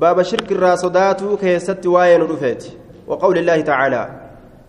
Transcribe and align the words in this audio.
باب 0.00 0.22
شرك 0.22 0.52
irraa 0.52 0.80
sodaatu 0.80 1.20
keessatti 1.40 1.86
waa'een 1.86 2.22
dhufeeti. 2.22 2.64
وقول 3.06 3.38
الله 3.38 3.60
تعالى 3.60 4.02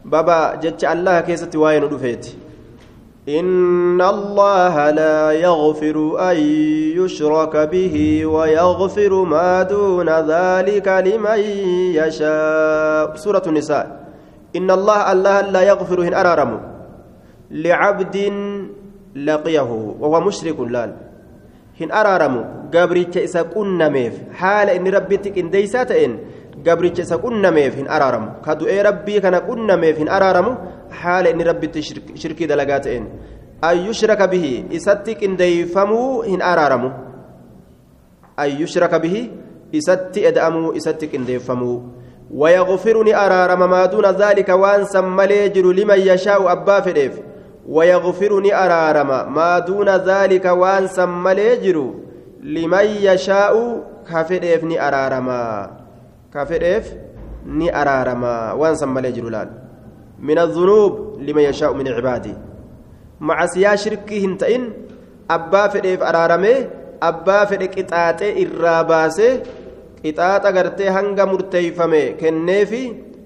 baaba 0.05 0.55
jecha 0.55 0.85
الله 0.85 1.21
keessatti 1.21 1.55
waa'een 1.55 1.83
dhufeeti. 1.83 2.25
إن 3.29 4.01
الله 4.01 4.89
لا 4.89 5.31
يغفر 5.31 5.97
أن 6.31 6.37
يشرك 6.99 7.57
به 7.57 8.25
ويغفر 8.25 9.13
ما 9.23 9.63
دون 9.63 10.09
ذلك 10.09 10.87
لمن 10.87 11.39
يشاء. 11.99 13.15
سورة 13.15 13.43
النساء. 13.47 13.85
إن 14.55 14.71
الله 14.71 15.11
الله 15.11 15.41
لا 15.41 15.61
يغفر 15.61 16.01
hin 16.01 16.13
araaramu 16.13 16.51
لعبد 17.51 18.15
لقيه 19.15 19.71
وهو 19.99 20.19
مشرك 20.21 20.59
لال 20.59 21.10
hin 21.81 21.91
araaramu 22.01 22.43
gabricha 22.75 23.23
isa 23.27 23.43
qunnameef 23.55 24.19
haala 24.41 24.75
inni 24.79 24.93
rabbitti 24.97 25.33
qindeeysaa 25.37 25.85
ta'een 25.91 26.17
gabricha 26.67 27.05
isa 27.07 27.17
qunnameef 27.25 27.77
hin 27.81 27.91
araaramu 27.97 28.31
ka 28.47 28.55
du'ee 28.63 28.79
rabbii 28.89 29.21
kana 29.27 29.43
qunnameef 29.49 30.01
hin 30.03 30.11
araaramu 30.17 30.57
haala 31.03 31.35
inni 31.35 31.47
rabbitti 31.51 31.85
shirkii 32.23 32.51
dalagaa 32.53 32.81
ta'een 32.87 33.07
an 33.69 33.85
yushraka 33.87 34.27
bihi 34.35 34.53
isatti 34.81 35.17
qindeeyfamuu 35.23 36.11
hin 36.33 36.45
araaramu 36.51 36.91
an 38.45 38.61
yushraka 38.61 38.99
bihi 39.07 39.25
isatti 39.81 40.27
eda'amuu 40.31 40.77
isatti 40.81 41.11
qindeeffamuu 41.15 41.75
ويغفر 42.31 43.15
أرارم 43.25 43.69
ما 43.69 43.85
دون 43.85 44.05
ذلك 44.05 44.49
وان 44.49 44.85
سملي 44.85 45.49
جر 45.49 45.65
لمن 45.71 45.99
يشاء 45.99 46.51
أبا 46.51 46.79
فديف 46.79 47.13
ويغفر 47.75 48.31
أرارم 48.63 49.33
ما 49.33 49.59
دون 49.59 49.89
ذلك 49.89 50.45
وان 50.45 50.87
سملي 50.87 51.49
جر 51.63 51.77
لمن 52.43 52.87
يشاء 53.07 53.53
كفديف 54.09 54.61
ني 54.63 54.77
أرارما. 54.87 55.43
كفديف 56.33 56.85
ني 57.45 57.67
أرارما. 57.81 58.35
وان 58.59 58.75
سملي 58.75 59.11
جر 59.11 59.25
لال 59.33 59.49
من 60.19 60.37
الذنوب 60.39 60.93
لمن 61.25 61.43
يشاء 61.49 61.73
من 61.73 61.87
عباده 61.87 62.35
مع 63.19 63.45
سيا 63.45 63.75
شركي 63.75 64.25
هنتين 64.25 64.63
أبا 65.29 65.67
فديف 65.67 66.03
أرارمه 66.03 66.55
أبا 67.03 67.45
فديك 67.45 67.79
إتاتي 67.79 68.47
إراباسه 68.47 69.31
qixaaxa 70.03 70.49
gartee 70.57 70.89
hanga 70.95 71.25
murteeyfame 71.31 72.01
kenneefi 72.21 72.81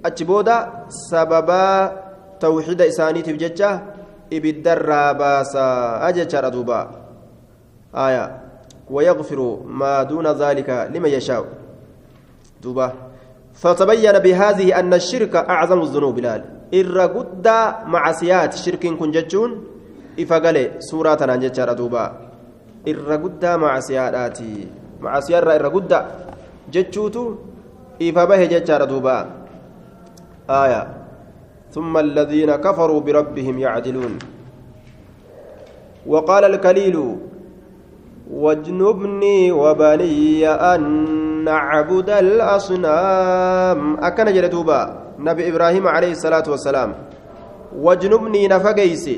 achi 0.07 0.23
booda 0.29 0.55
sababaa 1.09 1.77
tawxiida 2.43 2.89
isaaniitiif 2.91 3.37
ibiddarraa 4.31 5.13
baasaa 5.13 6.11
jechaadha 6.11 6.51
duuba 6.51 6.79
aya 7.93 8.45
ويغفر 8.85 9.65
ما 9.65 10.03
دون 10.05 10.27
ذلك 10.27 10.69
لمن 10.93 11.09
يشاء. 11.09 11.45
دوبا. 12.61 12.93
فتبين 13.53 14.13
بهذه 14.19 14.79
أن 14.79 14.93
الشرك 14.93 15.35
أعظم 15.35 15.81
الذنوب. 15.81 16.19
لال. 16.19 16.41
إر 16.69 16.97
قد 17.01 17.47
معصيات 17.89 18.53
شرك 18.53 18.85
كن 18.85 19.11
جتشون 19.11 19.51
إفقالي 20.19 20.71
سورة 20.85 21.17
نانجتشار 21.25 21.73
دوبا. 21.73 22.05
إر 22.87 23.09
قد 23.09 23.45
معصيات 23.45 24.37
معصيات 25.01 25.43
إر 25.43 25.67
قد 25.73 25.91
ifa 27.99 28.27
bahe 28.27 28.47
jechaadha 28.47 28.85
duuba 28.85 29.27
aya 30.47 31.04
ثم 31.75 31.91
الذين 31.97 32.55
كفروا 32.55 32.99
بربهم 33.03 33.59
يعدلون. 33.59 34.13
وقال 36.07 36.43
الكليل 36.45 36.95
واجنبني 38.31 39.51
وبني 39.51 40.47
أن 40.47 40.81
نعبد 41.43 42.09
الأصنام. 42.09 43.79
أكن 43.99 44.27
جلدوبا 44.33 44.79
نبي 45.19 45.49
إبراهيم 45.49 45.87
عليه 45.87 46.11
الصلاة 46.11 46.47
والسلام. 46.47 46.89
واجنبني 47.75 48.47
نفقيسي 48.47 49.17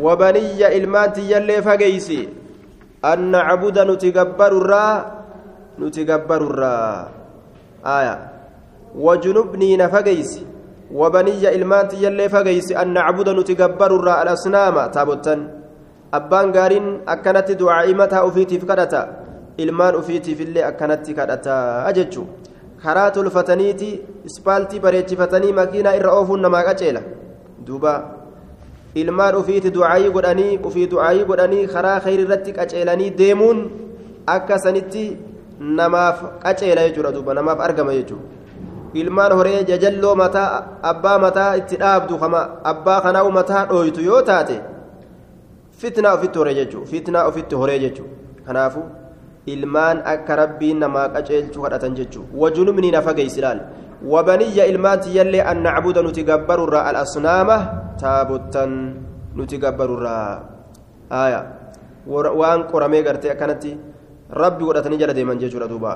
وبني 0.00 0.76
إلمانتي 0.76 1.22
يلي 1.32 1.62
فقيسي 1.62 2.28
أن 3.04 3.18
نعبد 3.34 3.78
نتقبر 3.78 4.52
الرّ 4.62 4.74
nuti 5.78 6.04
gabbarurraa 6.04 7.06
aya 7.84 8.30
wajunubnii 8.94 9.76
na 9.76 9.88
fageysi 10.94 11.00
wabaniyya 11.00 11.52
ilmaantiyallee 11.52 12.28
fageysi 12.28 12.76
an 12.76 12.92
nacbuda 12.92 13.32
nuti 13.32 13.54
gabbarurraa 13.54 14.20
alasnaama 14.20 14.88
taabottan 14.88 15.48
abbaan 16.12 16.52
gaariin 16.52 17.00
akkanatti 17.06 17.54
du'aa'ii 17.54 17.94
mataa 17.94 18.24
ufiitiif 18.24 18.64
kadhata 18.66 19.08
ilmaan 19.58 19.96
ufiitiifillee 19.96 20.64
akkanatti 20.64 21.14
kadhata 21.14 21.92
jechu 21.92 22.26
karaa 22.82 23.10
tolfataniiti 23.10 24.00
ispaaltii 24.24 24.80
bareechifatanii 24.80 25.52
makiinaa 25.52 25.94
irra 25.94 26.12
oofuun 26.12 26.40
namaa 26.40 26.62
qaceela 26.62 27.00
duuba 27.66 28.14
ilmaan 28.94 29.34
ufiiti 29.34 29.70
du'aa'ii 29.70 30.10
godhanii 30.10 30.58
ufii 30.58 30.86
du'aa'ii 30.86 31.24
godhanii 31.24 31.66
karaa 31.66 32.00
khayri 32.00 32.22
irratti 32.22 32.52
qaceelanii 32.52 33.10
deemuun 33.10 33.70
akka 34.26 34.58
sanitti 34.58 35.18
namaaf 35.60 36.22
qaceela 36.44 36.88
jechuudha 36.88 37.12
duuba 37.12 37.34
namaaf 37.34 37.60
argama 37.60 37.92
jechuudha 37.92 38.43
ilmaan 38.94 39.32
horee 39.38 39.60
jajalloo 39.70 40.14
mataa 40.22 40.50
abbaa 40.90 41.18
mataa 41.24 41.50
itti 41.60 41.76
dhaabdu 41.82 42.18
abbaa 42.72 43.00
kanaa 43.06 43.30
mataa 43.38 43.64
dhooytu 43.70 44.00
yoo 44.08 44.22
taate 44.30 44.56
fitnaa 45.78 46.14
ofitti 46.18 46.38
horee 46.38 46.54
jechuudha 46.60 46.90
fitnaa 46.90 47.24
ofitti 47.30 47.54
horee 47.62 47.78
jechuudha 47.84 48.44
kanaafu 48.46 48.82
ilmaan 49.54 50.02
akka 50.14 50.36
rabbiin 50.42 50.78
namaa 50.84 51.08
qaceelchuu 51.16 51.62
kadhatan 51.66 51.96
jechuudha 52.00 52.38
wajunubni 52.44 52.90
na 52.96 53.02
fageessi 53.08 53.40
ilaal 53.44 53.60
wabaniyya 54.12 54.66
ilmaan 54.72 55.00
tiyyallee 55.06 55.42
an 55.52 55.62
nacbuda 55.68 56.02
nuti 56.02 56.24
gabbarurraa 56.30 56.84
al-asnaama 56.92 57.56
taabottan 58.04 58.78
nuti 59.40 59.58
gabbarurraa 59.58 60.30
waan 62.40 62.64
qoramee 62.70 63.02
gartee 63.02 63.30
akkanatti. 63.34 63.76
rabbi 64.30 64.64
godhatanii 64.64 64.98
jala 64.98 65.14
deeman 65.14 65.38
jechuudha 65.38 65.68
duuba 65.68 65.92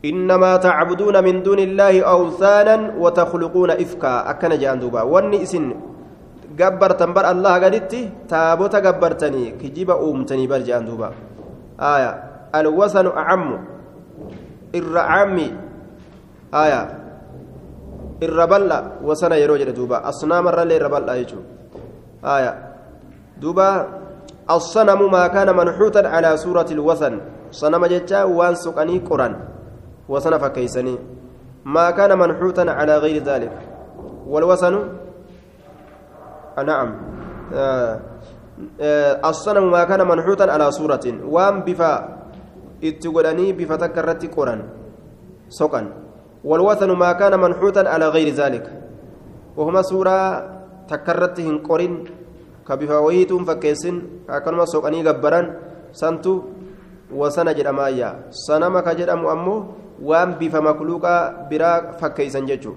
إنما 0.00 0.56
تعبدون 0.56 1.24
من 1.24 1.42
دون 1.44 1.58
الله 1.58 2.00
أوثانا 2.00 2.96
وتخلقون 2.96 3.70
إفكا. 3.70 4.30
أكن 4.30 4.52
جاءن 4.56 4.80
دوبا. 4.80 5.02
واني 5.04 5.44
إسن 5.44 5.76
جبر 6.56 6.90
تنبر 6.96 7.24
الله 7.30 7.54
قدتي 7.60 8.28
تابوت 8.28 8.76
جبرتني 8.76 9.60
كجيب 9.60 9.90
أومتني 9.90 10.46
بر 10.48 10.64
جاءن 10.64 10.88
دوبا. 10.88 11.08
آية. 11.80 12.12
الوثن 12.54 13.06
أعم. 13.12 13.48
الرعامي 14.74 15.48
آية. 16.54 16.82
الربلة 18.22 18.78
وسنة 19.04 19.36
يروج 19.36 19.62
دوبا. 19.76 20.08
أصنام 20.08 20.48
الرلي 20.48 20.76
الربلة 20.76 21.12
يجو 21.14 21.40
آية. 22.24 22.52
دوبا. 23.36 23.68
الصنم 24.50 25.00
ما 25.12 25.28
كان 25.28 25.52
منحوتا 25.56 26.08
على 26.08 26.36
سورة 26.40 26.66
الوثن. 26.72 27.14
صنم 27.52 27.82
جتا 27.86 28.24
وان 28.24 28.54
سقني 28.54 28.98
قرآن. 29.04 29.49
وصن 30.10 30.34
فكيسني 30.42 30.94
ما 31.64 31.94
كان 31.94 32.10
منحوتا 32.18 32.66
على 32.66 32.98
غير 32.98 33.22
ذلك. 33.22 33.54
والوثن؟ 34.26 34.74
نعم. 36.58 36.88
آه 37.54 37.94
آه 38.80 39.14
الصنم 39.30 39.70
ما 39.70 39.86
كان 39.86 40.02
منحوتا 40.02 40.50
على 40.50 40.66
صورة. 40.74 41.06
وان 41.30 41.62
بفا 41.62 41.92
اتقلني 42.82 43.46
بفا 43.54 43.76
تكرت 43.76 44.22
قرآن. 44.34 44.60
سقن 45.48 45.86
والوثن 46.44 46.90
ما 46.90 47.12
كان 47.14 47.38
منحوتا 47.38 47.86
على 47.86 48.06
غير 48.10 48.34
ذلك. 48.34 48.66
وهما 49.56 49.82
سورة 49.86 50.18
تكرتهن 50.90 51.62
قرن 51.62 51.94
كبفا 52.66 52.98
ويتم 52.98 53.44
فكيسن. 53.46 54.26
كأكنما 54.26 54.64
سقني 54.66 55.06
جبران 55.06 55.46
سنتو 55.94 56.58
wasana 57.10 57.50
jedhamaayya 57.50 58.30
sanama 58.30 58.86
ka 58.86 58.94
jedhamu 58.94 59.26
ammoo 59.34 59.79
waan 60.00 60.36
bifa 60.40 60.60
makluuqaa 60.64 61.48
biraa 61.48 61.96
fakkeysan 62.00 62.48
jechuu 62.48 62.76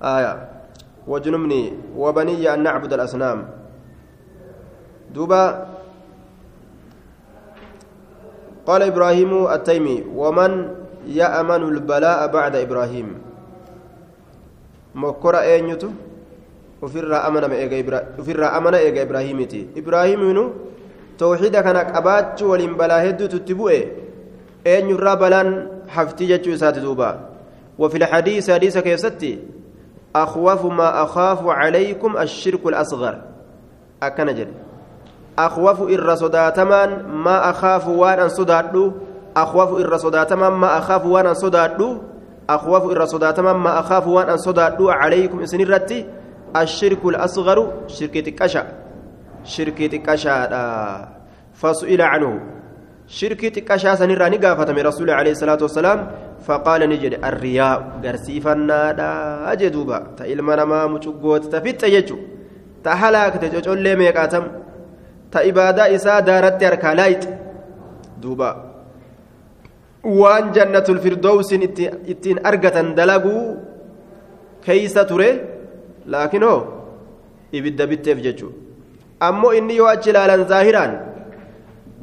aya 0.00 0.48
wajnubni 1.06 1.74
wabaniyya 1.96 2.54
an 2.58 2.62
nacbud 2.66 2.92
alasnaam 2.92 3.46
duuba 5.14 5.42
قال 8.60 8.82
إبراهيم 8.86 9.32
التيمي 9.50 10.14
ومن 10.14 10.52
يأمن 11.08 11.62
البلاء 11.72 12.20
بعد 12.28 12.54
إبراهيم 12.56 13.08
مكر 14.94 15.34
أينيتو 15.40 15.90
وفر 16.84 17.12
أمن 18.54 18.74
إيجا 18.74 19.02
إبراهيمتي 19.02 19.60
إبراهيم 19.80 20.22
tawxiida 21.20 21.62
kana 21.62 21.84
qabaachuu 21.84 22.50
waliin 22.50 22.74
balaa 22.80 23.00
hedduutu 23.04 23.36
itti 23.42 23.54
bu'e 23.54 23.78
eenyurraa 24.64 25.16
balaan 25.16 25.68
haftii 25.86 26.26
jechuu 26.26 26.52
isaati 26.52 26.80
duuba? 26.80 27.30
وفي 27.80 27.96
الحديث 27.96 28.50
حديث 28.50 28.78
كيستي 28.78 29.38
أخوف 30.16 30.66
ما 30.66 31.02
أخاف 31.02 31.46
عليكم 31.46 32.16
الشرك 32.16 32.66
الأصغر 32.66 33.22
أكنجل 34.02 34.48
أخوف 35.38 35.82
إر 35.82 36.14
صداتمان 36.14 37.06
ما 37.08 37.50
أخاف 37.50 37.88
وأن 37.88 38.28
صدادو 38.28 38.92
أخواف 39.36 39.70
إر 39.80 39.96
صداتما 39.96 40.48
ما 40.50 40.78
أخاف 40.78 41.06
وأنا 41.06 41.32
صدادو 41.32 41.98
أخواف 42.50 42.84
إر 42.84 43.04
صداتما 43.04 43.52
ما 43.52 43.80
أخاف 43.80 44.06
وأنا 44.06 44.36
صدادو 44.36 44.90
عليكم 44.90 45.40
إسن 45.40 45.60
الرتي 45.60 46.06
الشرك 46.56 47.04
الأصغر 47.04 47.72
شركة 47.86 48.30
كشا 48.30 48.66
شركة 49.44 49.96
كشا 49.96 50.36
فسئل 51.54 52.02
عنه 52.02 52.40
شركة 53.18 53.56
كشا 53.68 53.94
سنرى 53.98 54.26
نقافة 54.34 54.72
من 54.72 54.82
رسول 54.90 55.10
عليه 55.10 55.32
الصلاة 55.36 55.58
والسلام 55.62 55.98
فقال 56.46 56.80
نجد 56.88 57.14
الرياء 57.24 57.78
قرسيفنا 58.04 58.92
دا 58.98 59.10
أجدوبا 59.52 59.98
تإلمنا 60.18 60.64
ما 60.64 60.86
مشقوت 60.86 61.44
تفت 61.52 61.82
يجو 61.82 62.16
تحلاك 62.84 63.34
تجول 63.42 63.78
لي 63.84 63.92
ميقاتم 64.00 64.44
تإبادة 65.32 65.94
إساء 65.94 66.20
دارت 66.20 66.62
أركالايت 66.62 67.24
دوبا. 68.22 68.50
وان 70.04 70.52
جنة 70.52 70.86
الفردوس 70.88 71.52
اتين 72.10 72.46
أرقة 72.46 72.80
دلقوا 72.98 73.54
كيس 74.64 74.94
تري 74.94 75.30
لكن 76.06 76.42
هو 76.42 76.80
ibidda 77.52 77.86
bitteef 77.90 78.18
jechuudha 78.22 78.58
ammoo 79.26 79.52
inni 79.58 79.76
yoo 79.76 79.88
achi 79.92 80.10
ilaalan 80.10 80.42
zaahiraan 80.50 80.92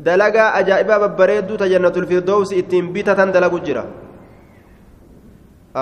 dalagaa 0.08 0.50
ajaa'ibaa 0.60 1.00
babbareedduu 1.06 1.58
ta 1.62 1.70
jannatul 1.74 2.08
firdowsi 2.12 2.60
ittiin 2.62 2.92
bitatan 2.98 3.32
dalagu 3.36 3.60
jira 3.70 3.84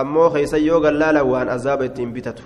ammoo 0.02 0.30
keeysan 0.36 0.66
yoo 0.68 0.80
gallaalan 0.86 1.28
waan 1.32 1.50
azaaba 1.58 1.86
ittiin 1.90 2.14
bitatu 2.16 2.44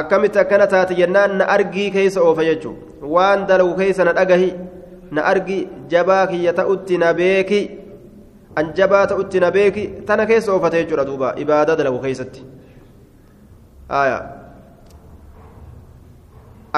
akkamitti 0.00 0.38
akkana 0.44 0.66
taate 0.74 0.94
jennaan 1.00 1.38
na 1.40 1.44
argii 1.56 1.90
keeysa 1.96 2.20
oofa 2.30 2.44
jechuu 2.50 2.74
waan 3.16 3.46
dalagu 3.52 3.74
keeysa 3.82 4.04
na 4.08 4.12
dhagahi 4.20 4.50
na 5.10 5.24
argi 5.32 5.58
jabaa 5.88 6.26
kiyya 6.32 6.52
ta'utti 6.60 6.98
na 6.98 7.12
beeki 7.20 7.60
an 8.56 8.72
jabaa 8.80 9.06
ta'utti 9.12 9.40
na 9.40 9.50
beeki 9.50 9.84
tana 10.06 10.26
keessa 10.26 10.52
oofate 10.52 10.76
jechuudha 10.82 11.04
duuba 11.10 11.34
ibaadaa 11.44 11.76
dalagu 11.80 12.00
keeysatti 12.04 12.44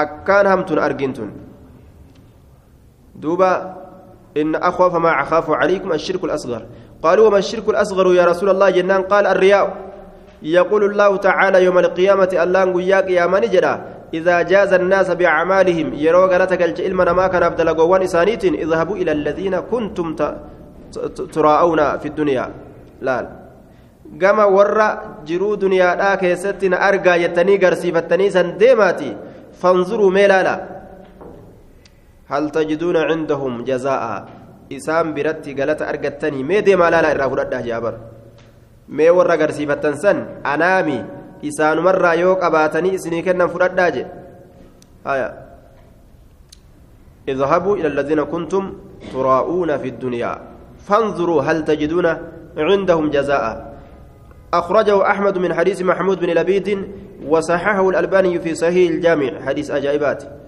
akkaan 0.03 0.47
hamtun 0.47 0.79
argintun 0.87 1.31
duuba 3.15 3.81
إن 4.37 4.55
أخوف 4.55 4.95
ما 4.95 5.21
أخاف 5.21 5.51
عليكم 5.51 5.91
الشرك 5.91 6.23
الأصغر. 6.23 6.65
قالوا 7.03 7.27
وما 7.27 7.37
الشرك 7.37 7.69
الأصغر 7.69 8.15
يا 8.15 8.25
رسول 8.25 8.49
الله؟ 8.49 8.69
جنان 8.69 9.01
قال 9.01 9.27
الرياء. 9.27 9.67
يقول 10.43 10.83
الله 10.83 11.17
تعالى 11.17 11.63
يوم 11.63 11.77
القيامة 11.79 12.31
الله 12.43 12.65
وياك 12.65 13.09
يا 13.09 13.27
من 13.27 13.41
جرى 13.41 13.81
إذا 14.13 14.41
جاز 14.41 14.73
الناس 14.73 15.11
بأعمالهم 15.11 15.93
يروا 15.93 16.25
غلطك 16.25 16.61
العلم 16.61 17.15
ما 17.15 17.27
كان 17.27 17.43
أبدل 17.43 17.69
قوان 17.73 18.01
إسانيت 18.01 18.43
اذهبوا 18.45 18.95
إلى 18.95 19.11
الذين 19.11 19.59
كنتم 19.59 20.15
تراءون 21.33 21.97
في 21.97 22.07
الدنيا. 22.07 22.45
لا. 23.01 23.41
gama 24.17 24.45
warra 24.47 24.87
jiruu 25.23 25.55
duniyaadhaa 25.55 26.17
keessatti 26.17 26.69
na 26.69 26.79
argaa 26.83 27.17
jettanii 27.17 27.57
garsiifattanii 27.57 28.31
san 28.31 28.59
deemaati 28.59 29.15
fanzuruu 32.31 32.51
mee 32.51 32.51
laala 32.51 32.51
hal 32.51 32.51
tajiduuna 32.51 33.07
cindahum 33.07 33.63
jazaa'a 33.65 34.25
isaan 34.69 35.13
biratti 35.13 35.53
galata 35.53 35.87
argattanii 35.87 36.43
mee 36.43 36.61
deemaa 36.61 36.89
laala 36.89 37.11
irraa 37.11 37.29
fudhadhaa 37.29 37.61
jaabar 37.61 37.93
mee 38.87 39.09
warra 39.09 39.37
garsiifattan 39.37 39.97
san 39.99 40.25
anaami 40.43 41.03
isaanumarraa 41.41 42.15
yoo 42.15 42.35
qabaatanii 42.35 42.93
isinii 42.93 43.23
kennan 43.23 43.49
fudhadhaa 43.49 43.91
je 43.91 44.05
haya 45.03 45.51
اذهبوا 47.21 47.75
إلى 47.77 47.87
الذين 47.87 48.23
كنتم 48.23 48.73
تراءون 49.13 49.77
في 49.77 49.87
الدنيا 49.87 50.41
فانظروا 50.89 51.41
هل 51.41 51.65
تجدون 51.65 52.07
عندهم 52.57 53.09
جزاء 53.09 53.75
أخرجه 54.53 55.09
أحمد 55.11 55.37
من 55.37 55.53
حديث 55.53 55.81
محمود 55.81 56.19
بن 56.19 56.29
لبيد 56.29 56.87
وصححه 57.27 57.89
الألباني 57.89 58.39
في 58.39 58.55
صحيح 58.55 58.91
الجامع 58.91 59.45
حديث 59.45 59.71
أجائبات 59.71 60.40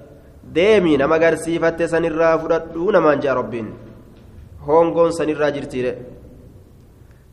ديمي 0.53 0.97
نما 0.97 1.17
قرسيفة 1.23 1.85
سنرى 1.85 2.31
فردون 2.39 2.95
من 3.05 3.19
جاء 3.19 3.33
ربين 3.39 3.67
هونغون 4.67 5.11
سنرى 5.11 5.51
جرتيري 5.55 5.93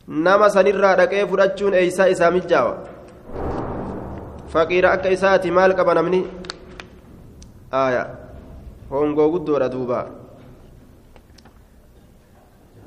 نما 0.08 0.48
سنرى 0.48 0.90
دقي 1.00 1.20
فردشون 1.28 1.74
إيسا 1.74 2.10
إسام 2.10 2.36
الجاوة 2.36 2.74
faqiira 4.50 4.90
akka 4.98 5.10
isaati 5.14 5.50
maal 5.54 5.74
qaba 5.78 5.94
namni? 5.94 6.26
Aya 7.70 8.02
hongoo 8.90 9.30
guddoodha 9.38 9.70
duuba. 9.70 10.00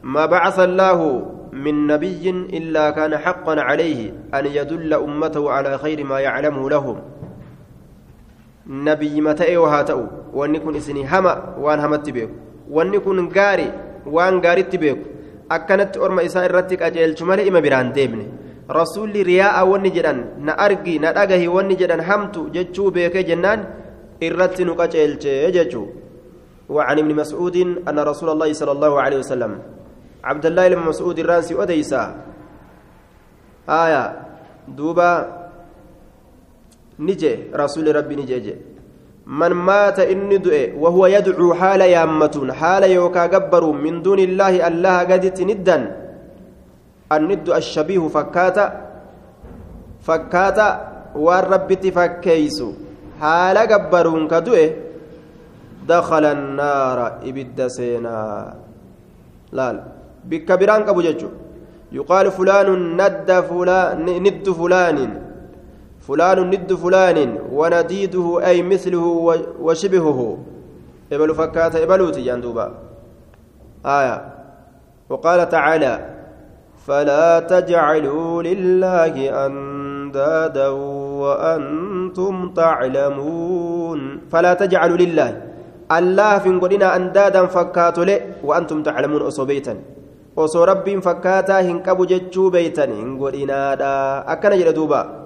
ما 0.03 0.25
بعث 0.25 0.59
الله 0.59 1.00
من 1.56 1.88
نبي 1.88 2.29
إلا 2.29 2.91
كان 2.91 3.18
حقا 3.18 3.56
عليه 3.62 4.12
أن 4.36 4.45
يدل 4.45 4.94
أمته 4.94 5.51
على 5.51 5.77
خير 5.77 6.03
ما 6.03 6.19
يعلمه 6.19 6.69
لهم 6.69 6.97
نبي 8.68 9.21
متى 9.21 9.57
وهاتأو 9.57 10.04
وأن 10.33 10.56
يكون 10.56 10.75
إسني 10.75 11.04
هما 11.07 11.56
وأن 11.60 11.80
همت 11.80 12.10
بيك 12.10 12.30
وأن 12.69 12.94
يكون 12.94 13.18
غاري 13.38 13.69
وأن 14.06 14.39
غارت 14.39 14.75
بيك 14.75 15.00
أكنت 15.51 15.98
أرمى 15.98 16.25
إساء 16.25 16.45
الرتك 16.45 16.81
أجيل 16.81 17.18
شمال 17.19 17.39
إما 17.48 17.60
بران 17.60 17.92
ديبني 17.92 18.27
rasuulli 18.63 19.24
riyaa'a 19.27 19.65
wanni 19.68 19.92
jedhan 19.92 20.39
na 20.39 20.56
argi 20.56 20.95
na 21.00 21.12
dhagahi 21.12 21.48
wanni 21.51 21.75
jedhan 21.75 22.00
hamtu 22.00 22.48
jechuu 22.50 22.92
beekee 22.95 23.24
jennaan 23.27 23.65
irratti 24.24 24.63
nu 24.63 24.75
qaceelchee 24.80 25.51
jechuu 25.51 25.88
وعن 26.69 27.00
ابن 27.00 27.15
مسعود 27.15 27.57
أن 27.89 27.98
رسول 28.00 28.30
الله 28.30 28.54
صلى 28.54 28.71
الله 28.71 28.94
عليه 29.01 29.18
وسلم 29.19 29.51
عبد 30.24 30.45
الله 30.45 30.68
بن 30.69 30.80
مسعود 30.80 31.19
الرانسي 31.19 31.54
أديسا 31.63 32.04
آية 33.69 34.04
دوبا 34.68 35.12
نجي 36.99 37.53
رسول 37.55 37.95
ربي 37.95 38.15
نجي 38.15 38.55
من 39.27 39.51
مات 39.51 39.99
إني 39.99 40.37
دؤي 40.37 40.71
وهو 40.75 41.05
يدعو 41.07 41.53
حال 41.53 41.81
يامة 41.81 42.35
حال 42.59 42.83
يوكا 42.83 43.25
جبر 43.25 43.63
من 43.71 44.01
دون 44.01 44.19
الله 44.19 44.67
الله 44.67 44.97
قد 45.09 45.25
ندا 45.41 45.77
الند 47.11 47.49
الشبيه 47.49 48.03
فكاتا 48.07 48.65
فكاتا 50.07 50.69
والرب 51.15 51.69
تفكيس 51.73 52.59
حال 53.21 53.57
جبرون 53.71 54.27
كدوه 54.27 54.71
دخل 55.87 56.25
النار 56.25 56.99
إبد 57.27 57.59
سينا. 57.67 58.17
لا 59.51 59.67
بكبران 60.29 60.81
كبججو 60.87 61.29
يقال 61.91 62.25
فلان 62.31 62.67
ند 63.00 63.29
فلان 63.50 64.05
ند 64.25 64.47
فلان. 64.59 64.97
فلان 66.07 66.39
ند 66.51 66.74
فلان 66.74 67.17
ونديده 67.51 68.27
أي 68.48 68.57
مثله 68.63 69.05
وشبهه. 69.65 70.19
إبل 71.13 71.29
فكات 71.36 71.75
إبلوتي 71.75 72.22
جندوبا 72.27 72.65
آية. 73.86 74.17
وقال 75.10 75.50
تعالى 75.50 75.93
فلا 76.88 77.39
تجعلوا 77.39 78.43
لله 78.43 79.15
أندادا 79.45 80.69
وأنتم 81.24 82.33
تعلمون. 82.51 84.00
فلا 84.31 84.53
تجعلوا 84.53 84.98
لله. 84.98 85.31
الله 85.91 86.31
في 86.43 86.50
قدنا 86.60 86.95
أندادا 86.95 87.45
فكاتوا 87.45 88.05
لي 88.05 88.15
وأنتم 88.43 88.83
تعلمون. 88.83 89.22
أصوبيتا 89.31 89.75
osoo 90.36 90.65
rabbiin 90.65 91.01
fakkaataa 91.05 91.62
hin 91.62 91.86
qabu 91.86 92.05
jechuu 92.10 92.50
beeytan 92.50 92.89
hin 92.89 93.17
godhinaadha 93.22 94.25
akkana 94.33 94.57
jedhe 94.57 94.74
duuba 94.74 95.23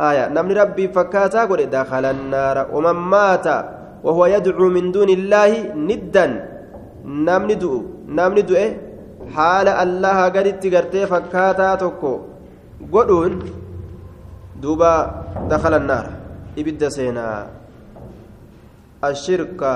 haya 0.00 0.24
namni 0.36 0.54
rabbii 0.60 0.88
fakkaataa 0.96 1.46
godhe 1.50 1.66
dakhala 1.76 2.10
annaara 2.16 2.62
waman 2.74 2.98
maata 3.14 3.56
wahuwa 4.06 4.28
yadcuu 4.34 4.70
min 4.76 4.92
duuni 4.94 5.12
illaahi 5.18 5.60
niddan 5.90 6.32
namni 7.28 7.56
du'u 7.62 7.80
namni 8.18 8.42
du'e 8.50 8.66
haala 9.36 9.78
allaha 9.84 10.24
gaditti 10.36 10.72
gartee 10.74 11.06
fakkaataa 11.14 11.72
tokko 11.84 12.12
godhuun 12.94 13.34
duuba 14.62 14.92
dakhala 15.52 15.80
annaara 15.82 16.12
ibidda 16.60 16.94
seenaa 16.98 17.38
ashirka 19.10 19.72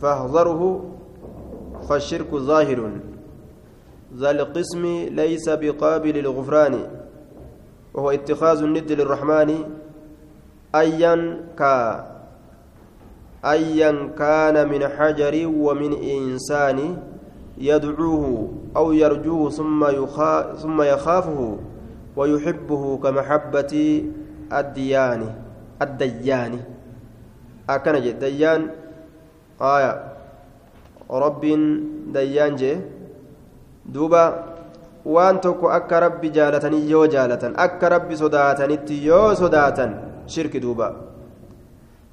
fahdaruhu 0.00 0.70
فالشرك 1.88 2.30
ظاهر 2.34 2.90
ذا 4.20 4.30
القسم 4.30 4.84
ليس 5.10 5.46
بقابل 5.48 6.18
الغفران 6.18 6.74
وهو 7.94 8.10
اتخاذ 8.10 8.62
الند 8.62 8.92
للرحمن 8.92 9.50
أيا 10.74 11.14
كا 11.58 12.06
أيا 13.44 13.92
كان 14.18 14.68
من 14.68 14.82
حجر 14.88 15.34
ومن 15.46 15.92
إنسان 15.92 16.78
يدعوه 17.58 18.52
أو 18.76 18.92
يرجوه 18.92 19.50
ثم 19.50 19.84
يخا 19.84 20.54
ثم 20.54 20.82
يخافه 20.82 21.58
ويحبه 22.16 22.98
كمحبة 23.02 23.74
الديان 24.52 25.22
الديان. 25.82 26.60
أكن 27.70 28.18
ديان 28.18 28.60
آية. 29.62 29.92
رب 31.10 31.40
ديان 32.12 32.56
جي. 32.56 32.74
duuba 33.90 34.49
waan 35.04 35.40
tokko 35.40 35.70
akka 35.78 36.00
rabbi 36.00 36.30
jaalatanii 36.36 36.90
yoo 36.90 37.06
jaalatan 37.14 37.54
akka 37.66 37.88
rabbi 37.88 38.16
sodaatanitti 38.22 39.04
yoo 39.06 39.34
sodaatan 39.34 39.94
shirki 40.26 40.60
duuba 40.60 40.88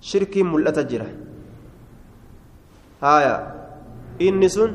shirkiin 0.10 0.48
mul'ata 0.54 0.84
jira 0.92 1.08
haya 3.02 3.36
inni 4.20 4.50
sun 4.50 4.72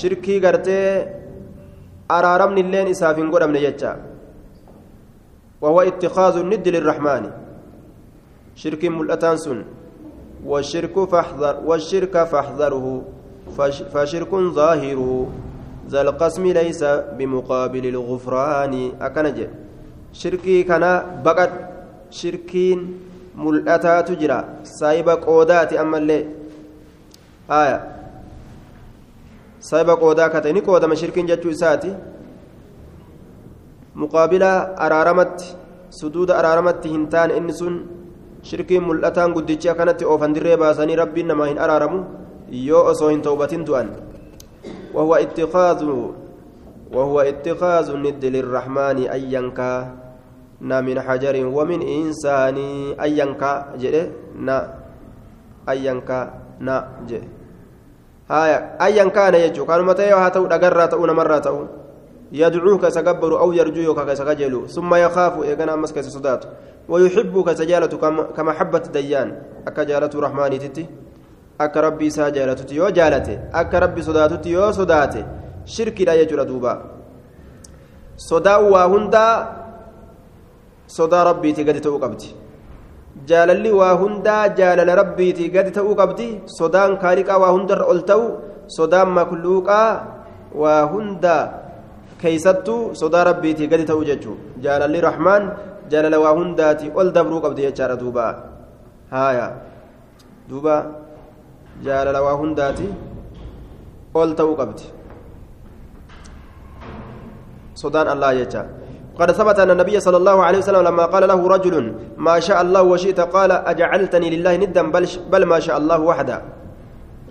shirkii 0.00 0.40
gartee 0.40 0.84
araaramni 2.16 2.60
illeen 2.66 2.94
isaaf 2.94 3.16
hin 3.16 3.30
godhamne 3.34 3.60
jecha 3.66 3.96
وهو 5.62 5.80
اتخاذ 5.80 6.34
الند 6.38 6.68
للرحمن 6.68 7.24
شرك 8.54 8.82
ملأتان 8.84 9.36
سن 9.36 9.64
والشرك 10.46 10.94
فاحذر 11.12 11.54
والشرك 11.66 12.14
فاحذره 12.24 12.86
فشرك 13.94 14.32
ظاهره 14.34 15.10
ذا 15.88 16.00
القسم 16.00 16.44
ليس 16.46 16.82
بمقابل 17.18 17.84
الغفران. 17.94 18.74
أكنج 19.00 19.38
شركي 20.12 20.62
كان 20.62 20.84
بقت 21.24 21.52
شركين 22.10 22.78
ملأتا 23.36 24.00
تجرى. 24.00 24.40
سايب 24.64 25.08
قودات 25.08 25.72
أما 25.72 25.98
اللي. 25.98 26.20
آية. 27.50 27.78
سايب 29.60 29.90
قودا 29.90 30.28
كتني 30.28 30.60
قودا 30.60 30.86
ما 30.86 30.94
شركين 30.94 31.26
جتشو 31.26 31.50
إساتي 31.50 31.92
مقابلة 33.96 34.52
أرارمت. 34.84 35.36
سدود 35.90 36.30
أرارمت 36.30 36.86
هنتان 36.86 37.30
إن 37.30 37.48
سن 37.52 37.74
shirkiin 38.38 38.84
mul'ataan 38.86 39.34
guddicha 39.34 39.74
kanatti 39.74 40.06
oofan 40.06 40.32
dirree 40.34 40.56
baasanii 40.56 40.96
rabbiin 40.96 41.26
namaa 41.26 41.48
hin 41.50 41.58
araaramu 41.58 41.98
yoo 42.66 42.82
osoo 42.90 43.08
hin 43.10 43.22
tawbatin 43.26 43.64
du'an 43.66 43.88
وهو 44.98 45.14
اتخاذ 45.14 45.80
وهو 46.92 47.20
اتخاذ 47.20 47.86
الند 47.90 48.24
للرحمن 48.24 48.98
أينكا 49.06 49.72
نا 50.60 50.80
من 50.80 51.00
حجر 51.00 51.36
ومن 51.46 51.80
إنسان 51.82 52.58
أينكا 52.98 53.52
جده 53.78 54.04
نا 54.34 54.58
أينكا 55.68 56.20
نا 56.60 56.76
جده 57.06 57.28
هاي 58.30 58.50
أينكا 58.82 59.28
أنا 59.28 59.38
يجو 59.38 59.62
كانوا 59.66 59.86
متى 59.86 60.02
يهاتوا 60.02 60.48
دقرة 60.48 60.86
تؤون 60.86 61.10
مرة 61.10 61.38
تؤون 61.38 61.68
يدعوك 62.32 62.88
سكبر 62.88 63.38
أو 63.38 63.52
يرجوك 63.52 64.00
كسكجلو 64.08 64.66
ثم 64.66 64.94
يخاف 64.94 65.34
إيقنا 65.42 65.76
مسك 65.76 66.00
صدات 66.00 66.44
ويحبك 66.88 67.52
سجالة 67.52 67.92
كمحبة 68.36 68.84
ديان 68.92 69.28
أكجالة 69.66 70.10
رحماني 70.14 70.58
تتي. 70.58 70.86
Akka 71.64 71.80
rabbii 71.86 72.08
isaa 72.12 72.30
jaalatutti 72.36 72.76
yoo 72.80 72.90
jaalate 72.98 73.34
akka 73.60 73.80
rabbi 73.84 74.02
sodaatutti 74.08 74.50
yoo 74.56 74.70
sodaate 74.78 75.20
shirkiidha 75.74 76.16
jechuudha 76.20 76.44
duuba 76.50 76.72
sodaa 78.28 78.58
waa 78.72 78.86
hundaa 78.94 79.32
sodaa 80.96 81.24
rabbiitii 81.30 81.64
gadi 81.68 81.80
ta'uu 81.86 82.00
qabdi 82.04 82.28
jaalalli 83.30 83.70
waa 83.80 83.94
hundaa 84.02 84.42
jaalala 84.58 84.94
rabbiitii 85.02 85.48
gadi 85.56 85.70
ta'uu 85.78 85.94
qabdi 86.00 86.28
sodaan 86.58 86.92
kaaliqaa 87.02 87.38
waa 87.42 87.52
hundarra 87.56 87.84
ol 87.92 88.00
ta'u 88.10 88.24
sodaan 88.76 89.10
makluuqaa 89.18 89.88
waa 90.62 90.82
hundaa 90.92 91.42
keeysattuu 92.22 92.94
sodaa 93.00 93.24
rabbiitii 93.30 93.68
gadi 93.72 93.84
ta'uu 93.90 94.04
jechuu 94.10 94.36
jaalalli 94.64 95.00
rahmaan 95.08 95.42
jaalala 95.90 96.18
waa 96.24 96.34
hundaatii 96.38 96.90
ol 97.00 97.08
dabruu 97.16 97.40
qabdi 97.44 97.66
jechaadha 97.68 97.96
duuba 98.02 98.24
haaya 99.14 99.46
duuba 100.50 100.74
jaalala 101.84 102.22
waa 102.22 102.36
hundaati 102.36 102.86
ol 104.14 104.34
ta'uu 104.34 104.56
qabdi. 104.56 104.98
الله 107.86 108.32
يجا 108.32 108.62
قد 109.18 109.30
ثبت 109.32 109.58
أن 109.58 109.70
النبي 109.70 110.00
صلى 110.00 110.16
الله 110.16 110.44
عليه 110.44 110.58
وسلم 110.58 110.82
لما 110.82 111.04
قال 111.06 111.28
له 111.28 111.48
رجل 111.48 111.94
ما 112.16 112.40
شاء 112.40 112.62
الله 112.62 112.82
وشئت 112.82 113.20
قال 113.20 113.52
أجعلتني 113.52 114.30
لله 114.30 114.56
ندا 114.56 114.90
بل, 114.90 115.06
بل 115.30 115.42
ما 115.44 115.60
شاء 115.60 115.78
الله 115.78 116.00
وحده 116.00 116.42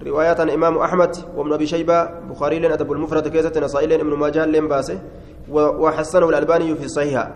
رواية 0.05 0.39
إمام 0.55 0.77
أحمد 0.77 1.17
وابن 1.35 1.53
أبي 1.53 1.67
شيبة 1.67 2.03
بخاري 2.31 2.59
لن 2.59 2.71
أدب 2.71 2.91
المفرد 2.91 3.27
كيسة 3.27 3.51
نصائل 3.59 3.93
ابن 3.93 4.13
ماجه 4.13 4.45
لن 4.45 4.67
باسه 4.67 4.99
وحسنه 5.51 6.29
الألباني 6.29 6.75
في 6.75 6.85
الصحيحة 6.85 7.31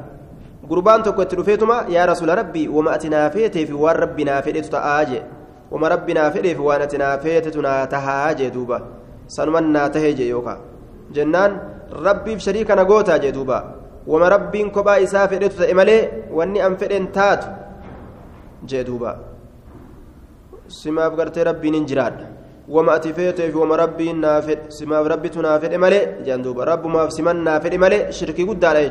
قربان 0.70 1.04
تكوت 1.04 1.36
رفيتما 1.36 1.86
يا 1.90 2.06
رسول 2.06 2.38
ربي 2.38 2.68
وما 2.68 2.96
أتنافيته 2.96 3.66
في 3.66 3.74
وار 3.74 4.00
ربنا 4.00 4.42
uma 5.72 5.90
rabbi 5.90 6.14
naa 6.14 6.32
fedheef 6.32 6.60
waan 6.60 6.82
ati 6.86 6.98
naa 6.98 7.18
feetetu 7.24 7.62
naa 7.62 7.88
tahaa 7.88 8.34
jee 8.40 8.50
duuba. 8.56 8.78
Sanuman 9.28 9.72
naa 9.76 9.90
tahee 9.90 10.14
jee 10.20 10.28
yookaa. 10.30 10.58
Jennaan 11.16 11.52
rabbiif 12.06 12.40
shariika 12.46 12.76
na 12.76 12.86
gootaa 12.86 13.20
jee 13.24 13.32
duuba. 13.32 13.58
Wama 14.08 14.30
rabbiin 14.36 14.72
kophaa 14.76 15.00
isaa 15.06 15.28
fedhetu 15.28 15.58
ta'e 15.62 15.74
malee 15.74 16.02
wanni 16.40 16.60
an 16.68 16.76
fedhen 16.82 17.08
taatu 17.18 17.48
jee 18.66 18.84
duuba. 18.84 19.16
Simaaf 20.68 21.16
gartee 21.16 21.44
rabbiin 21.50 21.74
hin 21.80 21.86
jiraadha. 21.94 22.26
Wama 22.68 22.94
ati 22.98 23.14
feeteef 23.14 23.56
wama 23.56 23.78
rabbiin 23.84 24.20
naa 24.26 24.42
fedhe 24.42 24.72
simaaf 24.78 25.08
rabbitu 25.14 25.42
naa 25.48 25.58
fedhe 25.64 25.78
malee 25.86 26.04
jaan 26.28 26.44
duuba. 26.44 26.66
Rabbumaaf 26.72 27.12
siman 27.18 27.44
naa 27.48 27.60
fedhe 27.64 27.78
malee 27.86 28.04
shirkii 28.12 28.46
guddaadha. 28.46 28.82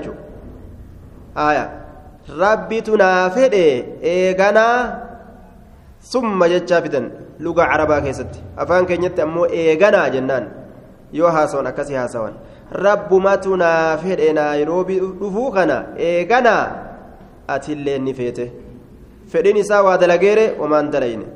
summa 6.01 6.49
jechaa 6.49 6.83
fidan 6.83 7.11
lugaa 7.41 7.67
carabaa 7.71 8.01
keessatti. 8.01 8.39
Afaan 8.57 8.87
keenyatti 8.87 9.23
ammoo 9.23 9.47
eeganaa 9.47 10.09
jennaan. 10.11 10.47
Yoo 11.13 11.31
haasawan 11.31 11.67
akkasii 11.67 11.95
haasawan. 11.95 12.35
Rabbumatu 12.73 13.57
naa 13.57 13.97
fedhe 13.99 14.33
naayiroobii 14.33 15.01
dhufuu 15.21 15.51
kana 15.53 15.77
eeganaa. 15.97 16.65
Atillee 17.49 17.99
ni 17.99 18.15
feete. 18.15 18.53
Fedhiin 19.33 19.57
isaa 19.57 19.83
waa 19.83 19.99
dalageere 19.99 20.55
omaan 20.61 20.91
dalayne. 20.91 21.27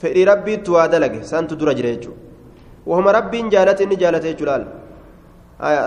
Fedhii 0.00 0.24
rabbiittu 0.24 0.72
waa 0.76 0.88
dalage 0.88 1.22
santu 1.24 1.56
dura 1.56 1.74
jira 1.74 1.90
jechuudha. 1.94 2.20
Wahuma 2.86 3.12
rabbiin 3.12 3.50
jaalate 3.50 3.82
inni 3.84 3.96
jaalate 3.96 4.28
jechuu 4.32 4.46
laal. 4.46 4.64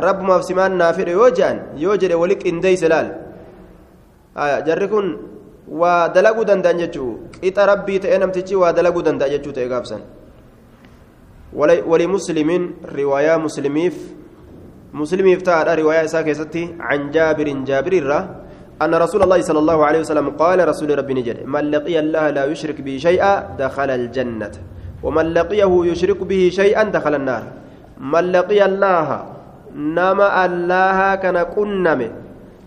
Rabbumaaf 0.08 0.44
simaan 0.44 0.78
naa 0.82 0.94
fedhe 0.94 1.12
yoo 1.12 1.30
jedhan 1.32 1.60
yoo 1.78 1.98
jedhe 1.98 2.16
wali 2.16 2.36
qindeeyse 2.36 2.88
laal. 2.94 3.10
Jarri 4.68 4.88
kun 4.88 5.08
waa 5.70 6.10
dalaguu 6.10 6.46
danda'an 6.46 6.78
jechuudha 6.82 7.40
qixa 7.42 7.66
rabbii 7.66 8.00
ta'ee 8.00 8.18
namtichi 8.18 8.56
waa 8.56 8.74
dalaguu 8.74 9.06
danda'a 9.06 9.30
jechuu 9.30 9.54
ta'e 9.54 9.70
gaafsan 9.70 10.02
muslimiin 11.54 12.76
riwaayaa 13.00 13.38
muslimiif 13.38 13.96
muslimiif 14.94 15.44
ta'aadha 15.44 15.76
riwaayaa 15.82 16.10
isaa 16.10 16.24
keessatti 16.24 16.68
can 16.78 17.12
jaabirin 17.14 17.66
jaabirirraa 17.66 18.24
أن 18.80 18.96
رسول 18.96 19.24
الله 19.24 19.42
صلى 19.44 19.60
الله 19.60 19.80
عليه 19.86 20.00
وسلم 20.08 20.40
قال 20.40 20.56
رسول 20.64 20.88
ربي 20.98 21.14
نجد 21.20 21.44
من 21.44 21.68
لقي 21.72 22.00
الله 22.00 22.30
لا 22.30 22.44
يشرك 22.48 22.80
به 22.80 22.96
شيئا 22.96 23.60
دخل 23.60 23.90
الجنة 23.90 24.56
ومن 25.04 25.26
لقيه 25.36 25.72
يشرك 25.92 26.24
به 26.24 26.42
شيئا 26.48 26.84
دخل 26.84 27.14
النار 27.16 27.44
من 28.00 28.24
لقي 28.32 28.66
الله 28.66 29.08
نما 29.76 30.28
الله 30.46 31.00
كان 31.16 31.38
كنم 31.44 32.02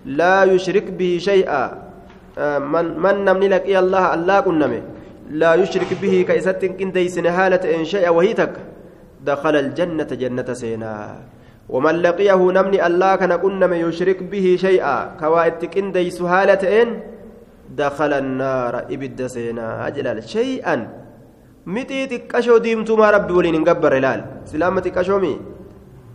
لا 0.04 0.44
يشرك 0.44 0.92
به 0.92 1.16
شيئا 1.16 1.64
من 2.72 2.86
من 2.96 3.24
نمني 3.24 3.48
لقي 3.48 3.78
الله 3.78 4.14
الله 4.14 4.40
كنم 4.40 4.72
لا 5.30 5.54
يشرك 5.54 5.90
به 6.02 6.24
كيست 6.28 6.64
كن 6.64 6.92
ديسن 6.92 7.30
حالة 7.30 7.64
إن 7.76 7.84
شيء 7.84 8.08
وهي 8.08 8.32
تك 8.32 8.54
دخل 9.20 9.54
الجنة 9.56 10.10
جنة 10.22 10.48
سينا. 10.52 10.94
ومن 11.68 11.94
لقيه 12.02 12.40
نمني 12.56 12.86
الله 12.86 13.16
كان 13.16 13.36
كنا 13.36 13.76
يشرك 13.76 14.22
به 14.22 14.46
شيئا. 14.60 15.16
كوائت 15.20 15.64
كندي 15.64 16.10
سهالة 16.10 16.62
إن 16.82 16.88
دخل 17.70 18.12
النار 18.12 18.74
إبد 18.90 19.20
سينا. 19.26 19.86
أجلال 19.86 20.18
شيئا. 20.24 20.76
متي 21.66 22.06
تكشو 22.10 22.58
ديمتو 22.58 22.96
ما 22.98 23.10
ربي 23.14 23.32
ولين 23.32 23.54
نقبر 23.62 23.92
هلال 23.98 24.20
سلامة 24.50 24.80
تكشومي 24.80 25.34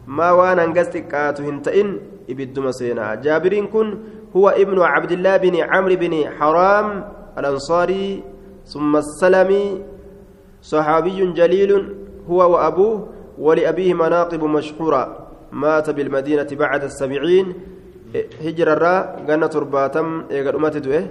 ما 0.07 0.31
وأنا 0.31 0.63
انقز 0.63 0.87
تكاتو 0.91 1.43
هنتئن 1.47 1.89
إبد 2.29 2.59
مسينا 2.59 3.15
جابرين 3.23 3.67
كن 3.71 3.87
هو 4.35 4.49
ابن 4.49 4.81
عبد 4.81 5.11
الله 5.11 5.37
بن 5.37 5.55
عمرو 5.55 5.95
بن 5.95 6.13
حرام 6.39 6.87
الأنصاري 7.37 8.23
ثم 8.65 8.95
السلمي 8.95 9.81
صحابي 10.61 11.31
جليل 11.31 11.95
هو 12.29 12.39
وأبوه 12.53 13.07
ولأبيه 13.39 13.93
مناقب 13.93 14.43
مشهورة 14.43 15.03
مات 15.51 15.89
بالمدينة 15.89 16.47
بعد 16.51 16.83
السبعين 16.83 17.53
هجر 18.43 18.73
الراء 18.73 19.25
قنا 19.27 19.47
ترباتم 19.47 20.07
إيقاد 20.31 20.55
أمتي 20.55 20.79
دوئه 20.79 21.05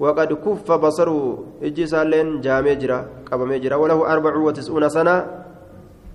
وقد 0.00 0.32
كف 0.32 0.68
بصره 0.72 1.44
إجي 1.62 1.86
سالين 1.86 2.40
جامي 2.40 2.74
جرا 2.74 2.98
قبم 3.30 3.52
جرا 3.54 3.76
وله 3.76 4.12
أربع 4.12 4.36
وتسعون 4.36 4.88
سنة 4.88 5.16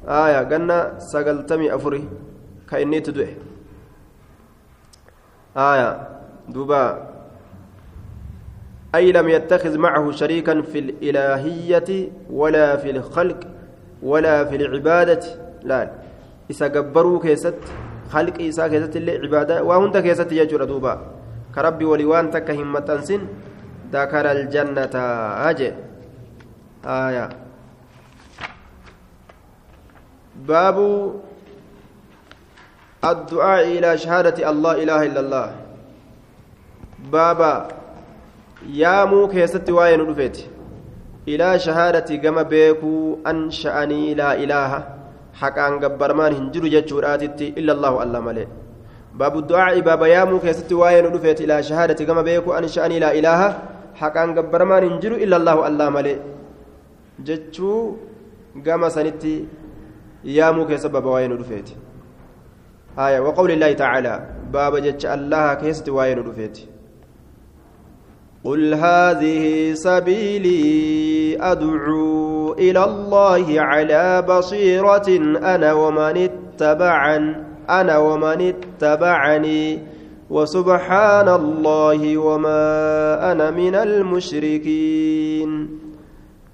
آية 0.08 0.40
قنا 0.50 1.00
سقلتمي 1.00 1.76
أفري 1.76 2.04
كإني 2.70 3.00
تدوئه. 3.00 3.47
آية 5.56 6.08
دوبا 6.50 7.08
أي 8.96 9.12
لم 9.12 9.30
يتخذ 9.30 9.78
معه 9.78 10.12
شريكا 10.12 10.62
في 10.62 10.80
الإلهية 10.80 12.10
ولا 12.30 12.78
في 12.78 12.90
الخلق 12.90 13.40
ولا 14.04 14.46
في 14.46 14.56
العبادة 14.56 15.24
لا 15.64 15.90
halqii 18.12 18.48
isaa 18.48 18.70
keessatti 18.72 19.00
illee 19.02 19.20
cibaadaa 19.24 19.64
waa 19.70 19.80
hunda 19.84 20.02
keessatti 20.06 20.40
jechuudha 20.40 20.68
duuba 20.72 20.94
ka 21.56 21.66
rabbi 21.68 21.90
walii 21.92 22.08
waan 22.12 22.32
takka 22.36 22.56
hin 22.60 22.70
maxxansin 22.76 23.28
dakara 23.92 24.32
aljannata 24.38 25.04
haje 25.44 25.70
aya 26.98 27.26
baabu 30.52 30.88
الدعاء 33.04 33.64
إلى 33.78 33.98
شهادة 33.98 34.50
الله 34.50 34.84
إله 34.84 35.00
إلا 35.06 35.20
الله. 35.20 35.48
بابا 37.12 37.68
يا 38.74 39.06
مو 39.06 39.28
كيست 39.28 39.70
واين 39.70 40.02
رفيت 40.02 40.38
إلى 41.28 41.60
شهادة 41.60 42.10
كما 42.16 42.42
بيكو 42.42 43.18
أنشأني 43.28 44.14
لا 44.14 44.34
إله. 44.44 44.72
حقا 45.42 45.68
قبرمان 45.84 46.34
هنجر 46.34 46.64
جتشوراتي 46.74 47.54
إلا 47.60 47.72
الله 47.78 47.94
الله 48.04 48.20
ملئ 48.20 48.48
باب 49.14 49.38
الدعاء 49.38 49.80
باب 49.80 50.02
يامو 50.02 50.40
كيست 50.40 50.72
واين 50.74 51.06
رفيت 51.06 51.42
إلى 51.46 51.64
شهادة 51.64 52.00
كما 52.06 52.22
بيكو 52.22 52.54
أنشأني 52.54 52.98
لا 53.00 53.14
إله. 53.20 53.42
حقا 54.02 54.24
قبرمان 54.38 54.84
هنجر 54.84 55.14
إلا 55.24 55.36
الله 55.38 55.68
الله 55.68 55.88
ملئ 55.90 56.18
جتشو 57.28 57.72
كما 58.66 58.90
سنتي 58.90 59.46
يامو 60.24 60.66
كيست 60.70 60.90
باب 60.94 61.06
واين 61.06 61.32
رفيت 61.38 61.70
آية 63.00 63.20
وقول 63.20 63.52
الله 63.52 63.74
تعالى 63.74 64.30
باب 64.54 64.78
جتش 64.78 65.06
الله 65.06 65.54
كيست 65.54 65.90
واين 65.90 66.20
رفيت. 66.20 66.60
قل 68.44 68.74
هذه 68.74 69.74
سبيلي 69.74 71.38
أدعو 71.42 72.54
إلى 72.54 72.84
الله 72.84 73.62
على 73.62 74.22
بصيرة 74.22 75.08
أنا 75.56 75.74
ومن 75.74 76.18
اتبعن 76.18 77.44
أنا 77.70 77.98
ومن 77.98 78.54
اتبعني 78.54 79.80
وسبحان 80.30 81.30
الله 81.30 82.18
وما 82.18 83.32
أنا 83.32 83.52
من 83.52 83.76
المشركين. 83.76 85.50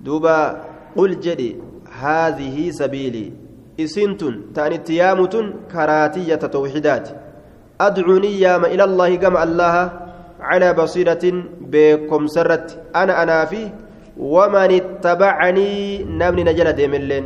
دبا 0.01 0.61
قل 0.95 1.19
جدي 1.19 1.55
هذه 1.99 2.69
سبيلي. 2.71 3.42
إسنتن 3.79 4.53
تاني 4.53 4.77
تيامتن 4.77 5.53
كراتية 5.71 6.35
توحيدات. 6.35 7.09
أدعوني 7.81 8.41
يام 8.41 8.65
إلى 8.65 8.83
الله 8.83 9.15
كما 9.15 9.43
الله 9.43 9.75
على 10.39 10.73
بصيرة 10.73 11.25
بكم 11.61 12.27
سرت. 12.27 12.93
أنا 12.95 13.23
أنا 13.23 13.45
في 13.45 13.71
ومن 14.17 14.71
اتبعني 14.79 16.03
نمني 16.03 16.43
نجل 16.43 16.73
ديملين. 16.73 17.25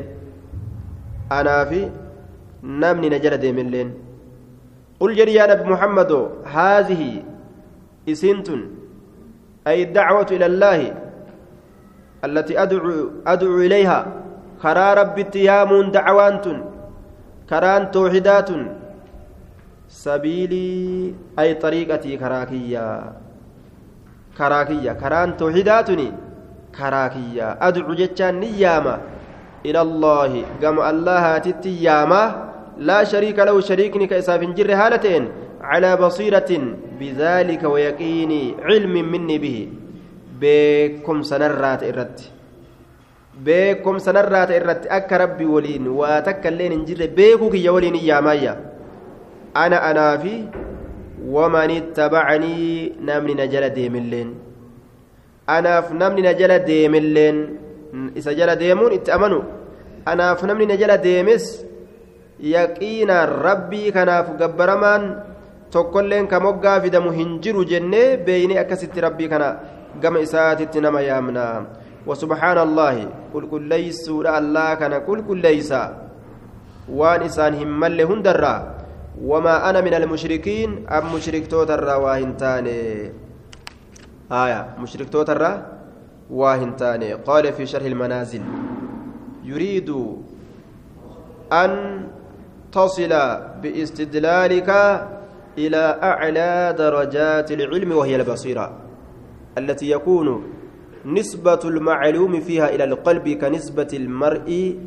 أنا 1.31 1.65
في 1.65 1.89
نمني 2.63 3.09
نجل 3.09 3.37
ديملين. 3.37 3.93
قل 4.99 5.15
جري 5.15 5.33
يا 5.33 5.45
نبي 5.51 5.63
محمد 5.69 6.11
هذه 6.45 7.23
إسنتن 8.09 8.61
أي 9.67 9.83
الدعوة 9.83 10.27
إلى 10.31 10.45
الله 10.45 10.79
التي 12.25 12.53
أدعو 12.63 13.59
أدعو 14.65 14.75
إليها 14.75 14.93
كرا 14.93 14.93
ربي 14.93 15.21
اتيام 15.21 15.91
دعوانت 15.91 16.45
كران 17.49 17.91
توحيدات 17.91 18.49
sabiilii 19.87 21.15
ay 21.37 21.55
xariiqatii 21.55 22.17
karaa 22.19 22.45
kiyya 22.45 23.13
karaa 24.37 24.65
kiyya 24.65 24.95
karaan 24.95 25.33
tooxidaatuni 25.39 26.11
karaa 26.71 27.09
kiyya 27.09 27.55
adcu 27.61 27.95
jechaan 27.95 28.35
ni 28.39 28.51
yaama 28.61 28.99
ila 29.63 29.79
allaahi 29.81 30.45
gama 30.61 30.85
allahaatitti 30.91 31.83
yaama 31.85 32.21
laa 32.77 33.05
shariika 33.05 33.45
lahu 33.45 33.61
shariikni 33.61 34.07
ka 34.07 34.17
isaaf 34.17 34.41
hin 34.41 34.53
jirre 34.59 34.75
haala 34.75 34.99
ta'en 34.99 35.31
calaa 35.61 35.97
basiiratin 35.97 36.75
bidaalika 36.99 37.69
wayaqiini 37.69 38.55
cilmin 38.67 39.07
minni 39.15 39.39
bihi 39.39 39.63
beekumsanarraa 40.43 41.77
ta'e 41.77 41.89
irratti 41.89 42.36
beekumsanarraa 43.45 44.45
ta'e 44.49 44.57
irratti 44.61 44.89
akka 44.99 45.17
rabbi 45.23 45.45
waliin 45.45 45.87
waa 45.99 46.21
takka 46.27 46.49
illeen 46.53 46.71
hin 46.77 46.85
jirre 46.89 47.07
beekuu 47.19 47.49
kiyya 47.53 47.73
waliin 47.75 47.95
hin 47.99 48.07
yaamaayya 48.09 48.53
ana 49.63 49.81
anaa 49.89 50.17
fi 50.23 50.33
waman 51.35 51.69
ittabacanii 51.79 52.95
namni 53.01 53.33
na 53.35 53.47
jala 53.47 53.69
deemilleen. 53.69 54.35
Anaaf 55.47 55.91
namni 55.91 56.21
na 56.21 56.33
jala 56.33 56.59
deemilleen 56.59 57.37
isa 58.15 58.33
jala 58.35 58.55
deemuun 58.55 58.93
itti 58.97 59.11
amanu. 59.11 59.39
Anaaf 60.05 60.43
namni 60.43 60.65
na 60.67 60.75
jala 60.77 60.97
deemes 60.97 61.65
yaqiinaan 62.39 63.29
rabbii 63.47 63.91
kanaaf 63.91 64.35
gabbaramaan 64.39 65.03
tokkolleen 65.71 66.27
ka 66.27 66.39
moggaa 66.39 66.79
fidamu 66.81 67.11
hin 67.11 67.39
jiru 67.41 67.65
jennee 67.65 68.17
beeyne 68.27 68.59
akkasitti 68.61 69.01
rabbii 69.01 69.29
kana 69.29 69.49
gama 70.01 70.19
isaatitti 70.21 70.81
nama 70.81 71.01
yaamna 71.01 71.45
وسبحان 72.07 72.57
الله 72.57 72.95
قل 73.33 73.43
قل 73.51 73.61
ليس 73.61 74.09
الله 74.09 74.73
كان 74.73 74.93
قل 74.93 75.21
قل 75.27 75.37
ليس. 75.37 75.73
وان 76.87 77.21
إسان 77.21 77.53
هم 77.53 77.83
هندرا 77.83 78.55
وما 79.21 79.69
أنا 79.69 79.81
من 79.81 79.93
المشركين 79.93 80.87
أم 80.87 81.15
مشرك 81.15 81.47
توتر 81.47 81.83
واهنتاني 81.83 83.11
آية 84.31 84.75
مشرك 84.79 85.09
توتر 85.09 85.61
واهنتاني 86.29 87.13
قال 87.13 87.53
في 87.53 87.65
شرح 87.65 87.83
المنازل 87.83 88.41
يريد 89.43 89.89
أن 91.53 91.71
تصل 92.71 93.13
باستدلالك 93.63 94.69
إلى 95.57 95.99
أعلى 96.03 96.75
درجات 96.77 97.51
العلم 97.51 97.91
وهي 97.91 98.15
البصيرة 98.15 98.71
التي 99.57 99.91
يكون 99.91 100.43
نسبة 101.05 101.59
المعلوم 101.65 102.39
فيها 102.39 102.69
إلى 102.75 102.83
القلب 102.83 103.29
كنسبة 103.29 103.87
المرء 103.93 104.77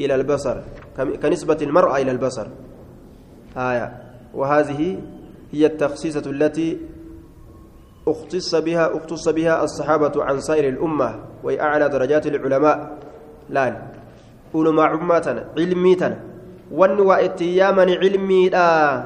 إلى 0.00 0.14
البصر. 0.14 0.56
كنسبة 1.22 1.58
المرأة 1.62 1.96
إلى 1.96 2.10
البصر. 2.10 2.46
آية. 3.56 3.86
وهذه 4.34 5.00
هي 5.52 5.66
التخصيصة 5.66 6.30
التي 6.30 6.78
اختص 8.08 8.54
بها 8.54 8.96
اختص 8.96 9.28
بها 9.28 9.64
الصحابة 9.64 10.24
عن 10.24 10.40
سائر 10.40 10.68
الأمة 10.68 11.14
وهي 11.42 11.60
أعلى 11.60 11.88
درجات 11.88 12.26
العلماء. 12.26 12.98
لأن. 13.50 13.76
علماء 14.54 14.86
عماتنا 14.86 15.44
علميتنا. 15.58 16.18
والنواء 16.72 17.24
اتيامن 17.24 17.88
علمي 17.90 18.48
لا 18.48 19.04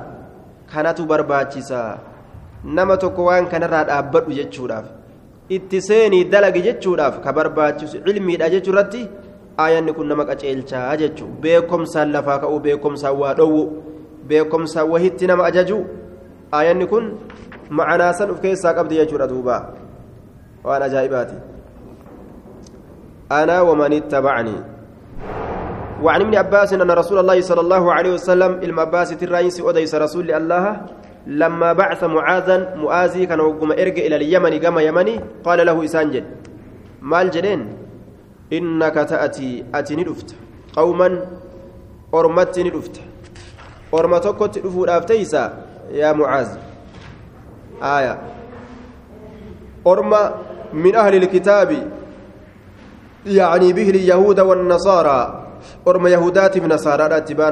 كانت 0.73 1.01
nama 2.65 2.95
tokko 2.95 3.27
waan 3.27 3.51
kanarraa 3.51 3.85
dhaabbadhu 3.91 4.35
jechuudhaaf 4.39 4.87
itti 5.49 5.83
seenii 5.83 6.25
dalagi 6.25 6.63
jechuudhaaf 6.63 7.21
ka 7.25 7.33
barbaachisu 7.33 8.03
cilmiidha 8.07 8.51
jechuurratti 8.55 9.09
aayanni 9.59 9.93
kun 9.93 10.09
nama 10.09 10.25
qaceelchaa 10.25 10.97
jechuu 10.97 11.29
beekomsaan 11.43 12.13
lafaa 12.13 12.39
ka'uu 12.45 12.61
beekomsaan 12.67 13.17
waa 13.23 13.35
dhowwu 13.35 13.63
beekumsa 14.29 14.85
wahitti 14.85 15.27
nama 15.27 15.45
ajaju 15.51 15.79
aayanni 16.53 16.87
kun 16.87 17.19
macanaa 17.71 18.13
san 18.19 18.31
uf 18.31 18.41
keessaa 18.41 18.75
qabdi 18.75 19.01
jechuudha 19.03 19.27
duuba 19.27 19.57
waan 20.65 20.83
ajaa'ibaati 20.89 21.53
أنا 23.33 23.61
ومن 23.61 23.93
اتبعني 23.93 24.57
وعن 26.03 26.21
ابن 26.21 26.35
عباس 26.35 26.73
أن 26.73 26.91
رسول 26.91 27.19
الله 27.19 27.41
صلى 27.41 27.61
الله 27.61 27.93
عليه 27.93 28.13
وسلم 28.21 28.53
المباس 28.63 29.17
الرئيس 29.23 29.57
أديس 29.61 29.95
رسول 29.95 30.31
الله 30.31 30.65
لما 31.27 31.73
بعث 31.73 32.05
معاذا 32.05 32.75
مؤازي 32.77 33.27
كان 33.27 33.41
وقم 33.41 33.73
إرجع 33.73 34.03
إلى 34.07 34.17
اليمن 34.17 34.59
قام 34.59 34.79
يمني 34.79 35.21
قال 35.45 35.67
له 35.67 35.85
إسانجل 35.85 36.25
مال 37.03 37.31
جلين 37.31 37.61
إنك 38.53 38.95
تأتي 38.95 39.65
أتي 39.75 39.97
ندفت. 39.97 40.35
قوما 40.77 41.09
ندفت. 42.63 43.01
orma 43.93 44.21
tokkotti 44.21 44.61
dhufuudhaaf 44.65 45.05
teeysa 45.05 45.53
yaa 45.93 46.15
mucaaz 46.17 46.57
aya 47.81 48.17
orma 49.85 50.21
min 50.73 50.97
ahli 50.97 51.17
ilkitaabi 51.17 51.81
يعني 53.27 53.73
به 53.73 53.91
اليهود 53.91 54.41
والنصارى. 54.41 55.21
أرم 55.89 56.07
يهودات 56.07 56.59
من 56.59 56.69
نصارى 56.69 57.09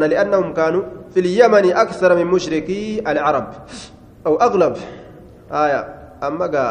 لأنهم 0.09 0.53
كانوا 0.53 0.83
في 1.15 1.21
اليمن 1.21 1.73
أكثر 1.73 2.17
من 2.17 2.27
مشركي 2.27 3.01
العرب. 3.07 3.47
أو 4.27 4.37
أغلب. 4.37 4.77
آية. 5.53 5.81
أما 6.23 6.47
قا 6.47 6.67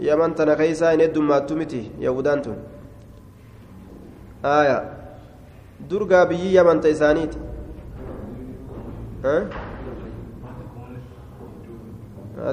يمن 0.00 0.34
تنكيسا 0.34 0.94
ندم 0.96 1.28
ما 1.28 1.38
تمتي. 1.38 1.90
يهودانتون 1.98 2.58
آية. 4.44 4.78
درقا 5.90 6.24
بي 6.24 6.56
يمن 6.56 6.80
تيسانيت. 6.80 7.34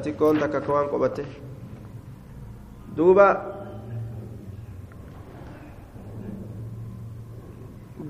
xiqqoon 0.04 0.40
takka 0.40 0.58
akka 0.58 0.72
waan 0.74 0.88
qobatte 0.90 1.24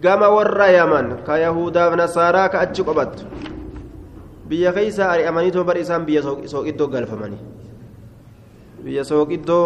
gama 0.04 0.28
warra 0.36 0.68
yaman 0.78 1.24
ka 1.24 1.40
yahudaaf 1.40 1.96
nasaaraa 1.96 2.52
ka 2.52 2.58
achi 2.68 2.84
qobattu 2.84 3.24
biyya 4.50 4.76
keeysa 4.76 5.08
ari'amaniitoo 5.16 5.64
bar 5.64 5.78
isaan 5.80 6.04
biyya 6.04 6.22
sooqiddoo 6.52 6.88
galfamanii 6.92 7.40
biyya 8.84 9.04
sooqiddoo 9.08 9.66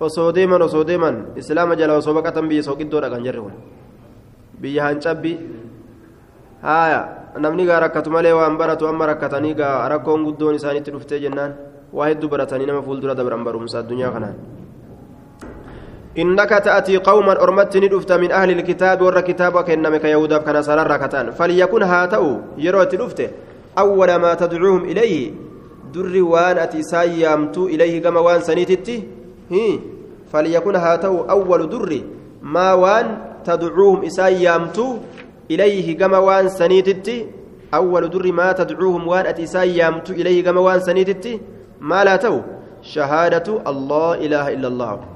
osoo 0.00 0.28
deeman 0.36 0.60
osoo 0.62 0.84
deeman 0.84 1.32
islaama 1.40 1.72
jala 1.80 1.96
osoo 1.96 2.12
baqatan 2.18 2.44
biyya 2.52 2.62
sooqiddoo 2.68 3.00
dhaqan 3.00 3.24
jarri 3.24 3.40
kun 3.40 3.56
biyya 4.60 4.82
hancabbi 4.92 5.32
haaya 6.60 7.00
namni 7.40 7.64
gaa 7.64 7.80
rakkatu 7.80 8.12
malee 8.12 8.32
waan 8.36 8.56
baratu 8.60 8.84
amma 8.88 9.08
rakkatanii 9.12 9.54
gaa 9.56 9.88
rakkoon 9.88 10.24
guddoon 10.28 10.54
isaanitti 10.60 10.92
dhuftee 10.92 11.20
jennaan 11.24 11.56
waa 11.96 12.08
hedduu 12.12 12.28
baratanii 12.28 12.68
nama 12.68 12.84
fuuldura 12.84 13.14
dabran 13.16 13.44
barumsa 13.44 13.80
addunyaa 13.80 14.12
kanaan 14.12 14.36
إنك 16.18 16.48
تأتي 16.48 16.96
قوما 16.96 17.42
أرمت 17.42 17.76
ندفت 17.76 18.12
من 18.12 18.32
أهل 18.32 18.50
الكتاب 18.50 19.02
ور 19.02 19.20
كتابك 19.20 19.70
إنما 19.70 19.98
كيهودا 19.98 20.38
كان 20.38 20.62
سرر 20.62 20.86
ركتان 20.90 21.30
فليكن 21.30 21.82
هاتو 21.82 22.36
يروت 22.58 22.94
دفته 22.94 23.28
أول 23.78 24.14
ما 24.16 24.34
تدعوهم 24.34 24.84
إليه 24.84 25.30
dura 25.94 26.22
waan 26.22 26.58
ati 26.58 26.82
isaa 26.82 27.16
yaamtu 27.16 27.66
إليه 27.66 28.02
gama 28.02 28.20
waan 28.20 28.40
saniititti. 28.40 29.02
هي 29.50 29.78
فليكن 30.32 30.76
haa 30.76 30.95
ta'u 30.95 31.20
أول 31.30 31.68
dura. 31.68 32.00
ما 32.42 32.72
waan 32.72 33.06
تدعوهم 33.44 34.04
isaa 34.04 34.41
yaamtu 34.41 34.96
إليه 35.50 35.98
gama 35.98 36.18
waan 36.18 36.48
saniititti. 36.48 37.26
أول 37.74 38.10
dura 38.10 38.32
ما 38.32 38.52
تدعوهم 38.52 39.08
waan 39.08 39.26
ati 39.26 39.46
isaa 39.46 39.72
yaamtu 39.72 40.12
إليه 40.12 40.44
gama 40.44 40.60
waan 40.60 40.80
saniititti. 40.80 41.40
ما 41.80 42.04
لا 42.04 42.16
تو 42.16 42.40
شهادة 42.82 43.62
الله 43.70 44.14
إله 44.14 44.48
إلا 44.54 44.68
الله. 44.68 45.15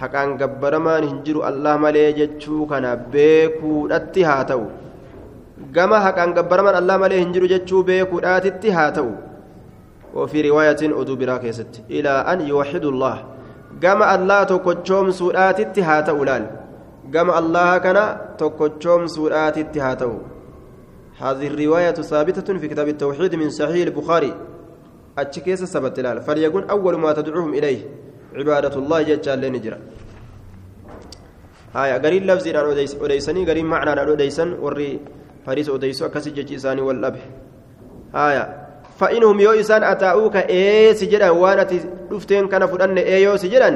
Haqaan 0.00 0.36
gabbaramaan 0.42 1.08
hin 1.10 1.22
jiru 1.28 1.46
allah 1.52 1.78
malee 1.86 2.10
jechuu 2.20 2.66
kana 2.72 2.96
beekuudhatti 3.14 4.28
haa 4.30 4.42
ta'u. 4.50 4.66
Gama 5.78 6.04
haqaan 6.08 6.36
gabbaramaan 6.40 6.82
allah 6.82 6.98
malee 7.04 7.24
hin 7.24 7.32
jiru 7.38 7.54
jechuu 7.54 7.82
beekuudhaatitti 7.92 8.76
haa 8.80 8.90
ta'u. 9.00 9.10
وفي 10.14 10.50
رواية 10.50 10.82
addoo 10.82 11.16
biraa 11.16 11.36
keessatti 11.36 11.82
إلى 11.90 12.08
أن 12.08 12.40
يوحد 12.40 12.84
الله 12.84 13.16
gama 13.84 14.02
الله 14.02 14.42
tokkochoomsuuraatitti 14.42 15.10
haa 15.10 15.60
ta'u 15.60 16.08
أولان 16.08 16.44
gama 17.14 17.28
الله 17.30 17.78
kan 17.78 17.98
tokkochoomsuuraatitti 18.38 19.06
haa 19.06 19.58
ta'u 19.58 20.02
هذه 21.22 21.46
الرواية 21.46 21.98
ثابتة 22.10 22.58
في 22.58 22.68
كتاب 22.68 22.88
التوحيد 22.88 23.34
من 23.34 23.50
صحيح 23.50 23.86
البخاري 23.86 24.32
achi 25.18 25.36
keessa 25.36 25.62
sabate 25.64 26.00
فليكن 26.00 26.62
أول 26.70 26.94
ما 26.98 27.12
تدعوهم 27.12 27.54
إليه 27.54 27.80
عبادة 28.34 28.74
الله 28.76 29.02
jala 29.02 29.52
ni 29.52 29.61
jira 29.61 29.78
هاي 31.74 31.92
قرين 31.98 32.26
لفظي 32.26 32.50
أن 32.50 32.66
أديسني 33.04 33.42
قرين 33.48 33.66
معنى 33.66 33.92
أن 33.92 33.98
أديسن 33.98 34.52
وري 34.52 35.00
فريس 35.46 35.68
أديسو 35.68 36.06
أكسي 36.06 36.30
جيساني 36.30 36.80
والأبه. 36.80 37.20
هاي 38.14 38.36
فإنهم 38.98 39.40
يو 39.40 39.52
إسان 39.52 39.82
أتاؤوك 39.84 40.36
إيه 40.36 40.92
سجدا 40.92 41.30
وأنا 41.30 41.62
تفتين 42.10 42.48
كان 42.48 42.66
فدن 42.66 42.98
إيه 42.98 43.24
يو 43.24 43.36
سجدا 43.36 43.70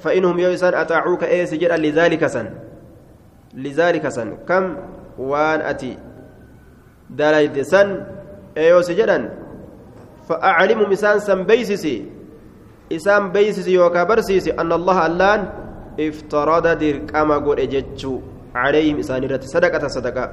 فإنهم 0.00 0.38
يو 0.38 0.52
إسان 0.54 0.74
أتاؤوك 0.74 1.24
إيه 1.24 1.44
سجدا 1.44 1.76
لذلك 1.76 2.26
سن. 2.26 2.50
لذلك 3.54 4.08
سن. 4.08 4.36
كم؟ 4.48 4.76
وان 5.18 5.60
أتي 5.60 5.98
دلائد 7.10 7.62
سن 7.62 8.06
إيه 8.56 8.68
يو 8.70 8.82
سجدا 8.82 9.18
فأعلم 10.28 10.90
مسان 10.90 11.18
سن 11.18 11.42
بيسسي 11.42 12.19
إسان 12.92 13.32
بيسسي 13.32 13.72
يوكا 13.72 14.02
برسيسي 14.04 14.50
أن 14.50 14.72
الله 14.72 15.06
اللان 15.06 15.40
افترض 16.00 16.66
درقما 16.82 17.36
قد 17.46 17.58
اججو 17.60 18.20
عليهم 18.54 18.98
إسان 18.98 19.24
رت 19.24 19.44
صدقة 19.44 19.88
صدقة 19.88 20.24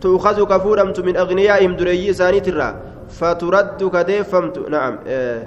تؤخذ 0.00 0.38
كفورمت 0.44 1.00
من 1.00 1.16
أغنيائهم 1.16 1.72
دري 1.76 2.10
إساني 2.10 2.40
ترى 2.40 2.68
فترد 3.08 3.80
كديفمت 3.94 4.56
نعم 4.74 4.98
آه 5.06 5.42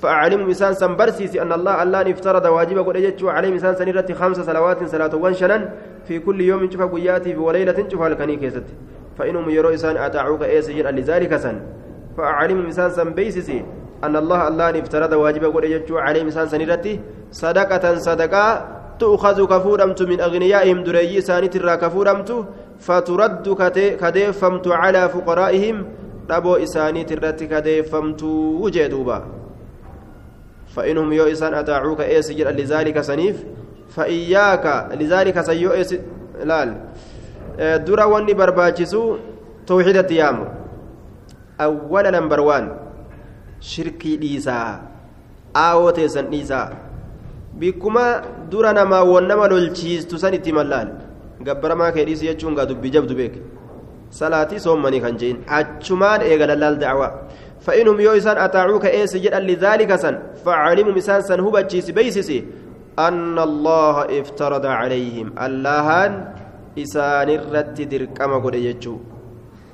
فأعلم 0.00 0.50
إسان 0.50 0.74
سنبرسيسي 0.74 1.42
أن 1.42 1.52
الله 1.52 1.82
اللان 1.82 2.06
افترض 2.10 2.44
واجب 2.44 2.78
قد 2.86 2.96
اججو 2.96 3.28
عليهم 3.28 3.54
إسان 3.54 3.74
سنرت 3.74 4.12
خمس 4.12 4.38
صلوات 4.40 4.84
صلاة 4.84 5.14
وانشنا 5.16 5.58
في 6.06 6.18
كل 6.18 6.40
يوم 6.40 6.70
شوف 6.70 6.82
قياتي 6.82 7.36
وليلة 7.36 7.78
شوف 7.92 8.02
الكني 8.02 8.36
كيست 8.36 8.64
فإنهم 9.18 9.50
يروا 9.50 9.74
إسان 9.74 9.96
أتعوك 9.96 10.42
إيسجن 10.42 10.86
لذلك 10.86 11.36
سن 11.36 11.56
فأعلم 12.16 12.66
إسان 12.66 12.90
سنبيسيسي 12.90 13.64
أن 14.04 14.16
الله 14.16 14.48
الله 14.48 14.70
افترض 14.80 15.12
واجب 15.12 15.44
قد 15.56 15.64
يجتو 15.64 15.98
عليهم 15.98 16.26
إنسان 16.26 16.48
سنيرتي 16.48 17.00
صدقة 17.32 17.84
صدقة 17.98 18.44
تؤخذ 18.98 19.38
كفورمت 19.46 20.02
من 20.02 20.20
أغنيائهم 20.20 20.78
دري 20.84 21.20
سانيت 21.20 21.56
الرا 21.56 21.74
كفورمت 21.74 22.30
فترد 22.80 23.46
كديفمت 24.02 24.66
على 24.68 25.02
فقرائهم 25.08 25.76
دبو 26.28 26.56
إسانيت 26.56 27.12
الرت 27.12 27.40
كديفمت 27.42 28.22
وجدوبا 28.62 29.18
فإنهم 30.74 31.12
يو 31.12 31.24
إسان 31.24 31.54
أتاعوك 31.54 32.00
إيه 32.00 32.20
سجل 32.20 32.46
لذلك 32.56 33.00
سنيف. 33.00 33.36
فإياك 33.90 34.86
لذلك 35.00 35.40
سيو 35.40 35.72
إيه 35.72 35.86
لال. 36.44 36.70
آه، 37.60 37.76
درا 37.76 38.04
وني 38.04 38.32
برباجسو 38.34 39.16
توحيد 39.66 39.96
التيامو 39.96 40.44
أولا 41.60 42.10
نمبر 42.10 42.40
1 42.40 42.79
shirkii 43.60 44.16
dhiisaa 44.22 44.80
aawoo 45.64 45.92
teessan 45.98 46.30
dhiisaa 46.32 46.66
bikkuma 47.62 48.04
dura 48.50 48.72
namaa 48.72 49.04
won 49.12 49.26
nama 49.30 49.48
lolchiistu 49.52 50.18
san 50.18 50.34
itti 50.34 50.52
mallaal 50.58 50.90
gabbaramaa 51.48 51.92
kee 51.96 52.04
dhiisi 52.08 52.30
jechuun 52.30 52.54
gaa 52.58 52.68
dubbii 52.72 52.94
jabdu 52.96 53.14
beeke 53.20 53.40
salaatii 54.20 54.60
soommanii 54.66 55.00
kan 55.06 55.18
jeen 55.22 55.44
achumaan 55.60 56.22
eega 56.30 56.50
lallaal 56.52 56.78
da'awaa 56.84 57.12
فإنهم 57.60 58.00
يوسان 58.00 58.38
أتاعوك 58.38 58.84
إيس 58.86 59.16
جدًا 59.16 59.40
لذلك 59.40 59.90
سن 59.96 60.18
فعلموا 60.44 60.92
مسان 60.92 61.20
سن 61.28 61.40
هو 61.40 61.56
بيسسي 61.96 62.38
أن 62.98 63.38
الله 63.38 63.96
افترض 64.20 64.66
عليهم 64.66 65.26
اللهان 65.46 66.12
إسان 66.78 67.28
الرت 67.38 67.78
دركما 67.92 68.36
قد 68.44 68.54
يجتشو 68.54 68.94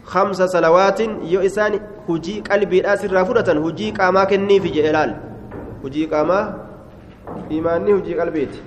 خمس 0.06 0.38
صلوات 0.54 1.00
يو 1.32 1.40
إسان 1.48 1.72
هجي 2.08 2.34
قلبي 2.50 2.78
الأسر 2.80 3.10
رافرة 3.12 3.48
هجي 3.64 3.90
قاما 3.90 4.24
كني 4.30 4.60
في 4.62 4.68
جلال 4.68 5.10
هجي 5.84 6.06
قاما 6.06 6.40
qalbiiti 8.20 8.58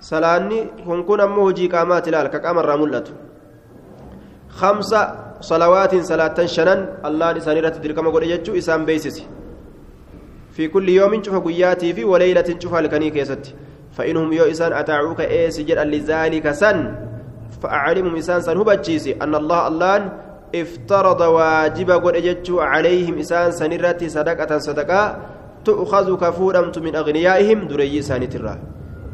salaanni 0.00 0.58
kun 0.86 1.04
kun 1.06 1.20
ammoo 1.20 1.44
hojii 1.48 1.68
qaamaati 1.74 2.10
ilaal 2.10 2.28
ka 2.30 2.38
qaamarraa 2.44 2.76
mul'atu 2.82 3.12
kamsa 4.60 5.00
salawaatiin 5.50 6.04
salaattan 6.10 6.48
shanan 6.56 6.80
allaan 7.08 7.36
isaan 7.40 7.56
irratti 7.60 7.82
dirqama 7.84 8.10
godhe 8.14 8.28
jechuu 8.34 8.54
isaan 8.62 8.86
beeysisi 8.88 9.24
fi 10.54 10.68
kulli 10.74 10.98
yoomin 10.98 11.22
cufa 11.22 11.40
guyyaatii 11.46 11.92
fi 11.96 12.02
waleylatin 12.12 12.58
cufa 12.62 12.76
halkanii 12.80 13.10
keessatti 13.16 13.54
فإنهم 13.98 14.32
يو 14.32 14.44
إسان 14.54 14.72
أتاعوك 14.72 15.20
إيس 15.20 15.60
جد 15.60 15.78
لذلك 15.78 16.46
سن 16.52 16.78
فأعلمهم 17.62 18.16
إسان 18.16 18.40
سن 18.46 18.56
هبتشيسي 18.56 19.18
أن 19.18 19.34
الله 19.34 19.60
اللان 19.68 20.02
افترض 20.54 21.20
واجب 21.20 21.90
قد 21.90 22.14
أجتشو 22.16 22.60
عليهم 22.60 23.18
إسان 23.18 23.52
سنرتي 23.52 24.08
صدقة 24.08 24.58
صدقة 24.58 25.16
تؤخذ 25.64 26.16
كفورمت 26.16 26.78
من 26.78 26.96
أغنيائهم 26.96 27.68
دري 27.68 28.02
سانترا 28.02 28.58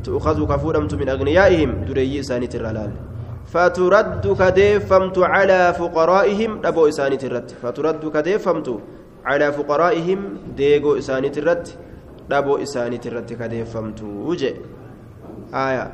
تؤخذ 0.05 0.39
كفورمت 0.53 0.95
من 0.95 1.09
أغنيائهم 1.09 1.85
دري 1.89 2.23
سانترا 2.23 2.73
لال. 2.73 2.93
فترد 3.47 4.37
كديفمت 4.39 5.19
على 5.19 5.75
فقرائهم 5.79 6.67
أبو 6.67 6.89
إسانترت 6.89 7.51
فترد 7.63 8.03
كديفمت 8.15 8.79
على 9.25 9.53
فقرائهم 9.53 10.21
ديغو 10.57 10.99
إسانترت 10.99 11.79
أبو 12.33 12.57
إسانترت 12.63 13.33
كديفمت 13.33 14.03
وجه. 14.03 14.55
آية. 15.55 15.87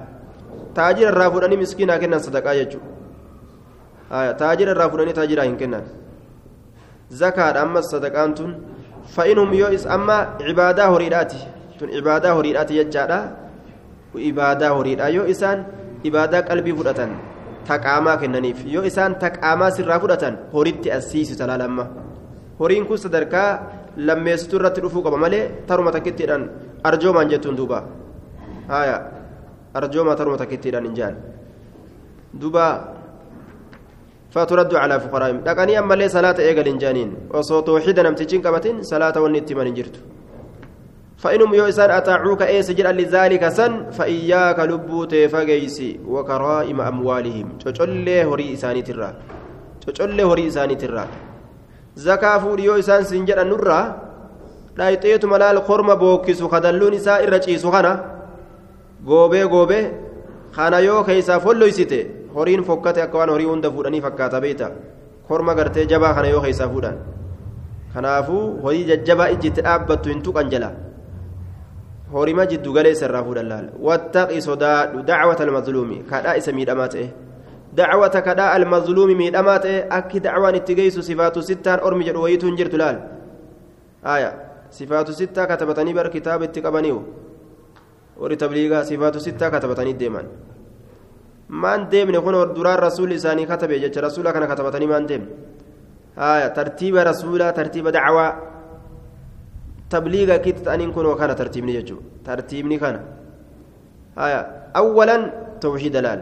تاجر 4.10 4.10
الرافضاني 4.10 4.10
مسكينة 4.10 4.10
كنا 4.10 4.10
صدقاء 4.10 4.10
يجو 4.10 4.18
آية 4.18 4.32
تاجر 4.32 4.68
الرافضاني 4.72 5.12
تاجر 5.12 5.42
إن 5.42 5.56
كنا 5.56 5.80
زكاة 7.10 7.62
أما 7.62 7.78
الصدقان 7.78 8.34
فإنهم 9.14 9.52
يؤس 9.52 9.86
أما 9.86 10.16
عبادة 10.40 10.84
هريداتي 10.88 11.40
تن 11.80 11.88
عبادة 11.96 12.32
هريداتي 12.32 12.76
يجادا 12.76 13.36
وعبادة 14.14 14.66
هريدا 14.70 15.06
يؤسان 15.08 15.58
عبادة 16.06 16.40
قلبي 16.40 16.72
فدتن 16.72 17.10
تقاما 17.66 18.14
كننيف 18.14 18.66
يؤسان 18.66 19.18
تقاما 19.18 19.70
سرا 19.70 19.98
فدتن 19.98 20.34
هريدتي 20.54 20.96
أسيسي 20.98 21.34
سلالما 21.34 21.84
هرين 22.60 22.84
كن 22.84 22.96
صدركا 22.96 23.42
لما 23.96 24.30
يسترت 24.30 24.78
رفوق 24.78 25.06
مالي 25.14 25.40
ترمى 25.68 25.90
تكتيران 25.90 26.42
أرجوما 26.86 27.22
جتون 27.30 27.56
دوبا 27.56 27.80
هايا 28.70 28.96
أرجوما 29.76 30.14
ترمى 30.14 30.36
تكتيران 30.36 30.86
إنجان 30.86 31.14
دوبا 32.34 32.66
فترد 34.30 34.74
على 34.74 35.00
فقرائهم 35.00 35.40
لكن 35.46 35.70
أما 35.70 35.94
لي 35.94 36.08
صلاة 36.08 36.38
إيقال 36.38 36.78
جانين 36.78 37.10
وصو 37.34 37.60
توحيد 37.60 38.00
نمتجين 38.00 38.42
كبتين 38.42 38.82
صلاة 38.82 39.20
ونتي 39.20 39.54
من 39.54 39.74
جرت 39.74 39.96
فإنهم 41.20 41.54
يؤسان 41.54 41.90
أطاعوك 41.90 42.42
إيس 42.42 42.70
جرا 42.70 42.92
لذلك 42.92 43.48
سن 43.48 43.90
فإياك 43.90 44.58
لبوت 44.58 45.14
فقيسي 45.14 46.00
وكرائم 46.06 46.80
أموالهم. 46.80 47.48
تشل 47.64 48.08
هري 48.08 48.52
إساني 48.54 48.82
ترى. 48.82 49.10
تشل 49.86 50.20
هري 50.20 50.48
إساني 50.48 50.74
ترى. 50.74 51.04
زكاة 51.96 52.38
فوريو 52.38 52.78
إسان 52.78 53.04
سنجر 53.04 53.42
النرى. 53.42 53.80
لا 54.76 54.90
يطيت 54.90 55.24
ملال 55.24 55.62
خرم 55.62 55.94
بوكس 55.94 56.42
خدلون 56.42 56.94
إساء 56.94 57.24
الرجيس 57.24 57.66
خنا 57.66 57.92
غوبي 59.06 59.42
غوبي. 59.42 59.92
خانا 60.52 60.78
يو 60.78 61.04
كيسا 61.04 61.38
فلو 61.38 61.66
يسيته. 61.66 62.19
Horiin 62.34 62.64
fokkate 62.64 63.02
akka 63.06 63.18
waan 63.18 63.30
horii 63.34 63.48
hunda 63.52 63.70
fuudhanii 63.70 64.02
fakkaata 64.06 64.40
beeyta 64.44 64.70
korma 65.28 65.54
gartee 65.54 65.86
jabaa 65.94 66.14
kana 66.18 66.28
yoo 66.34 66.42
keessaa 66.44 66.68
fuudhan 66.74 66.98
kanaafuu 67.94 68.44
horii 68.66 68.84
jajjabaa 68.92 69.28
ijjitti 69.36 69.62
dhaabbattu 69.66 70.08
hin 70.12 70.22
tuqan 70.28 70.50
jala 70.54 70.70
horima 72.12 72.46
jiddu 72.50 72.72
galeessa 72.74 73.06
irraa 73.08 73.22
fuudhan 73.26 73.48
laala 73.52 73.70
wattaqi 73.88 74.42
sodaadhu 74.48 75.02
dacwata 75.10 75.44
almazluumi 75.46 75.98
kadhaa 76.10 76.34
isa 76.40 76.52
miidhamaa 76.58 76.88
ta'e 76.94 77.06
dacwata 77.80 78.22
kadhaa 78.28 78.50
almazluumi 78.58 79.14
miidhamaa 79.22 79.58
ta'e 79.66 79.76
akki 79.98 80.22
dacwaan 80.26 80.58
itti 80.60 80.74
geessu 80.80 81.02
sifaatu 81.08 81.42
sittaan 81.50 81.84
ormi 81.90 82.04
jedhu 82.08 82.22
wayitu 82.26 82.50
hin 82.50 82.56
jirtu 82.60 82.80
laal 82.82 82.98
aya 84.14 84.30
sifaatu 84.78 85.12
sittaa 85.20 85.46
katabatanii 85.52 85.94
bar 85.98 86.10
kitaaba 86.16 86.50
itti 86.50 86.62
qabaniiwu 86.66 87.00
warri 88.22 88.36
tabliigaa 88.42 88.84
sifaatu 88.90 89.20
sittaa 89.26 89.50
katabatanii 89.54 89.94
deeman 90.02 90.26
maan 91.50 91.90
deemne 91.90 92.20
kun 92.22 92.54
duraan 92.54 92.78
rasuulli 92.78 93.14
isaanii 93.14 93.46
katabe 93.46 93.80
jecha 93.80 94.00
rasuula 94.00 94.32
kana 94.32 94.46
katabatanii 94.46 94.86
maan 94.86 95.06
deemne 95.06 95.28
tartiiba 96.54 97.04
rasuulaa 97.04 97.52
tartiiba 97.52 97.90
dacwaa 97.92 98.30
tabliiga 99.88 100.38
kitti 100.38 100.64
ta'aniin 100.64 100.92
kun 100.92 101.16
kana 101.18 101.34
tartiibni 101.34 101.72
jechuudha 101.78 102.06
tartiibni 102.24 102.78
kana 102.78 103.00
awwalan 104.74 105.22
tawxiida 105.60 106.02
laal 106.02 106.20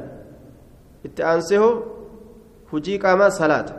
itti 1.05 1.23
aansee 1.23 1.61
hujii 2.73 2.99
qaamaa 3.05 3.31
salaata 3.41 3.75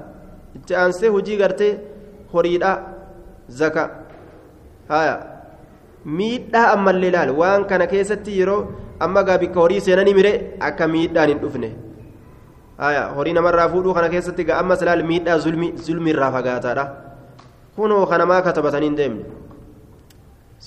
itti 0.57 0.75
aansee 0.75 1.09
hujii 1.15 1.37
gartee 1.41 1.73
horiidhaa 2.33 2.77
zaka 3.61 3.89
miidhaa 6.05 6.67
ammallee 6.75 7.11
laal 7.17 7.33
waan 7.41 7.65
kana 7.71 7.87
keessatti 7.87 8.39
yeroo 8.39 8.61
amma 8.99 9.23
gaa 9.23 9.37
bikka 9.43 9.59
horii 9.59 9.81
seenanii 9.81 10.13
mire 10.19 10.33
akka 10.69 10.87
miidhaan 10.87 11.29
hin 11.33 11.39
dhufne 11.43 11.69
horii 13.17 13.33
namarraa 13.37 13.69
fuudhuu 13.75 13.93
kana 13.93 14.09
keessatti 14.15 14.47
gaa 14.49 14.59
amma 14.63 14.75
salaal 14.81 15.03
miidhaa 15.11 15.37
zulmi 15.45 16.09
irraa 16.15 16.31
fagaataadha 16.37 16.85
kunoo 17.75 18.05
kanamaa 18.11 18.41
katabatanii 18.47 18.91
deemne 19.01 19.25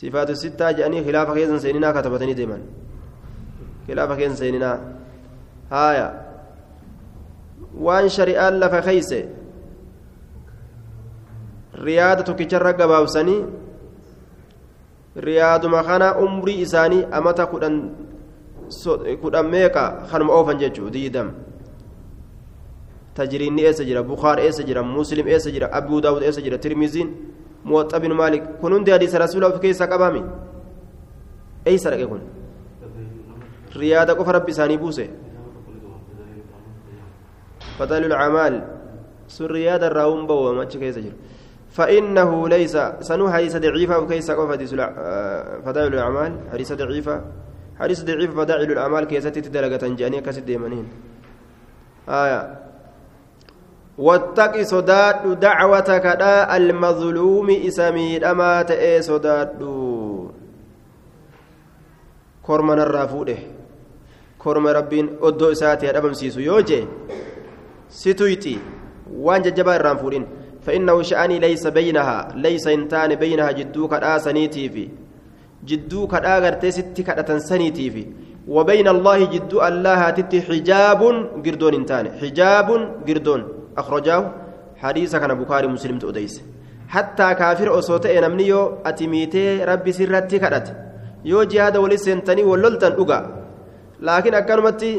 sifaatu 0.01 0.37
sittaa 0.43 0.73
jedhanii 0.73 1.05
khilaafa 1.07 1.35
keessan 1.39 1.61
seeninaa 1.65 1.93
katabatanii 1.99 2.37
deeman 2.41 2.63
khilaafa 3.87 4.17
keessan 4.21 4.37
seeninaa 4.43 4.77
haaya 5.71 6.07
waan 7.87 8.11
shari'aan 8.17 8.61
lafa 8.61 8.83
keeyse 8.89 9.21
riyaada 11.89 12.23
tokkicharra 12.29 12.73
gabaabsanii 12.81 13.41
riyaaduma 15.27 15.85
kana 15.85 16.15
umrii 16.25 16.61
isaanii 16.67 17.05
amata 17.21 17.47
kudhan 17.53 17.77
kudhan 19.21 19.47
meeqa 19.49 20.09
kanuma 20.11 20.33
oofan 20.33 20.59
jechuu 20.59 20.91
diidam 20.91 21.33
tajriinni 23.15 23.63
eessa 23.63 23.85
jira 23.85 24.03
bukaar 24.03 24.41
eessa 24.41 24.63
jira 24.63 24.83
muslim 24.83 25.29
eessa 25.29 25.51
jira 25.51 25.69
abuu 25.73 26.01
daawud 26.01 26.23
eessa 26.23 26.41
jira 26.41 26.59
tirmiziin 26.59 27.09
muwaxxa 27.65 28.01
bin 28.01 28.13
maalik 28.15 28.43
kun 28.61 28.73
hundi 28.73 28.91
hadiisa 28.91 29.19
rasuula 29.19 29.49
of 29.49 29.61
keessaa 29.61 29.87
qabaami 29.87 30.23
eeysa 31.67 31.91
dhaqe 31.91 32.07
kun 32.07 32.21
riyaada 33.77 34.15
qofa 34.15 34.33
rabbi 34.33 34.51
isaanii 34.51 34.79
buuse 34.79 35.11
lcamaal 37.79 38.55
sun 39.27 39.49
riyaada 39.49 39.87
irraa 39.87 40.09
hun 40.11 40.27
bawwama 40.27 40.63
achi 40.63 40.79
keessa 40.79 41.01
jiru 41.01 41.17
فإنه 41.73 42.49
ليس 42.49 42.77
سنو 43.01 43.31
حديث 43.33 43.57
ضعيفة 43.57 43.99
وكيس 43.99 44.31
قف 44.31 44.51
حديث 44.53 44.71
فضائل 45.65 45.95
الأعمال 45.95 46.33
حديث 46.53 46.73
ضعيفة 46.73 47.25
حديث 47.83 48.01
ضعيف 48.07 48.31
فضائل 48.31 48.73
الأعمال 48.73 49.05
كيست 49.11 49.35
تدرجة 49.39 49.83
جانية 49.99 50.21
كسد 50.21 50.47
ديمانين. 50.47 50.87
آية. 52.09 52.43
واتق 53.99 54.63
صداد 54.63 55.41
دعوتك 55.41 56.07
دا 56.23 56.57
المظلوم 56.57 57.49
إسمير 57.51 58.31
أما 58.31 58.63
تأي 58.63 59.03
صداد 59.03 59.59
كرمنا 62.43 62.83
الرافودة. 62.83 63.39
كرم 64.39 64.67
ربين 64.67 65.07
أدو 65.23 65.53
إساتي 65.53 65.91
أدبم 65.91 66.13
سيسو 66.13 66.41
يوجي 66.41 66.87
ستويتي. 67.91 68.59
وان 69.13 69.43
ججبا 69.43 69.77
الرانفورين 69.77 70.27
فإنه 70.63 71.03
شأني 71.03 71.39
ليس 71.39 71.67
بينها. 71.67 72.29
ليس 72.35 72.67
إنتان 72.67 73.15
بينها 73.15 73.51
جدو 73.53 73.89
كدا 73.89 74.19
سنيتي 74.19 74.69
في 74.69 74.89
كدا 76.13 76.39
غرتي 76.39 76.71
ستي 76.71 77.03
كدا 77.03 77.39
سنيتي 77.39 77.91
في 77.91 78.03
وبين 78.49 78.89
الله 78.89 79.19
جدو 79.35 79.57
الله 79.69 80.11
تتي 80.17 80.39
حجاب 80.49 81.01
قردون 81.45 81.75
إنتان 81.81 82.07
حجاب 82.21 82.69
قردون 83.09 83.41
أخرجاه 83.81 84.23
حديث 84.83 85.13
كان 85.17 85.33
بخاري 85.41 85.67
مسلم 85.75 85.99
تؤديس 86.03 86.35
حتى 86.95 87.27
كافر 87.41 87.69
أصوت 87.79 88.07
نمني 88.25 88.47
يو 88.53 88.61
أتميتي 88.89 89.65
ربي 89.65 89.93
سرتي 89.99 90.39
كدت 90.43 90.67
يو 91.31 91.43
جهاد 91.53 91.77
ولسنتني 91.77 92.43
وللتن 92.51 92.93
أقا 93.03 93.19
لكن 94.07 94.35
أكنمتي 94.35 94.93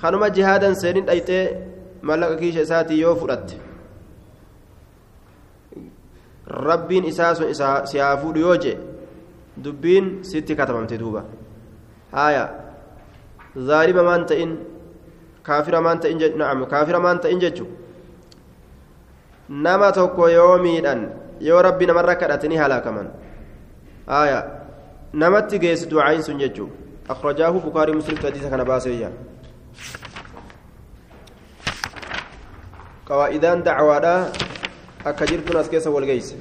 خنما 0.00 0.28
جهادا 0.36 0.72
سنين 0.82 1.08
أيتي 1.08 1.40
ملك 2.02 2.38
كيش 2.38 2.58
ساتي 2.70 2.94
يو 3.02 3.14
فرت 3.20 3.48
rabbiin 6.48 7.04
isaa 7.04 7.34
sun 7.34 7.50
isaa 7.50 7.86
si 7.86 7.98
haa 7.98 8.16
fuudhu 8.16 8.40
yoo 8.40 8.56
jee 8.56 8.76
dubbiin 9.64 10.24
sitti 10.24 10.56
katabamte 10.56 10.98
duuba 10.98 11.24
haya 12.12 12.44
zaalima 13.56 14.02
maan 14.02 14.26
ta'in 14.26 14.58
kaafira 15.42 15.80
maan 15.80 16.00
ta'in 16.00 16.18
na'am 16.38 16.66
kaafira 16.66 17.00
maan 17.00 17.20
ta'in 17.20 17.40
jechu 17.40 17.66
nama 19.48 19.92
tokko 19.92 20.28
yoo 20.28 20.58
miidhan 20.58 21.08
yoo 21.40 21.62
rabbi 21.62 21.86
namarra 21.86 22.14
kadhate 22.16 22.48
ni 22.48 22.56
halaakaman 22.56 23.08
haya 24.06 24.44
namatti 25.12 25.58
geessi 25.58 25.88
du'aayin 25.90 26.22
sun 26.22 26.38
jechu 26.38 26.68
akrajaahu 27.08 27.60
bukaarii 27.64 27.96
muslimtu 27.96 28.26
hadiisa 28.26 28.50
kana 28.52 28.64
baaseeyya 28.64 29.10
qawaa'idaan 33.08 33.64
dacwaadhaa 33.64 34.20
akka 35.04 35.26
jirtuun 35.26 35.56
as 35.60 35.68
keessa 35.72 35.90
wal 35.90 36.04
geeyse 36.04 36.36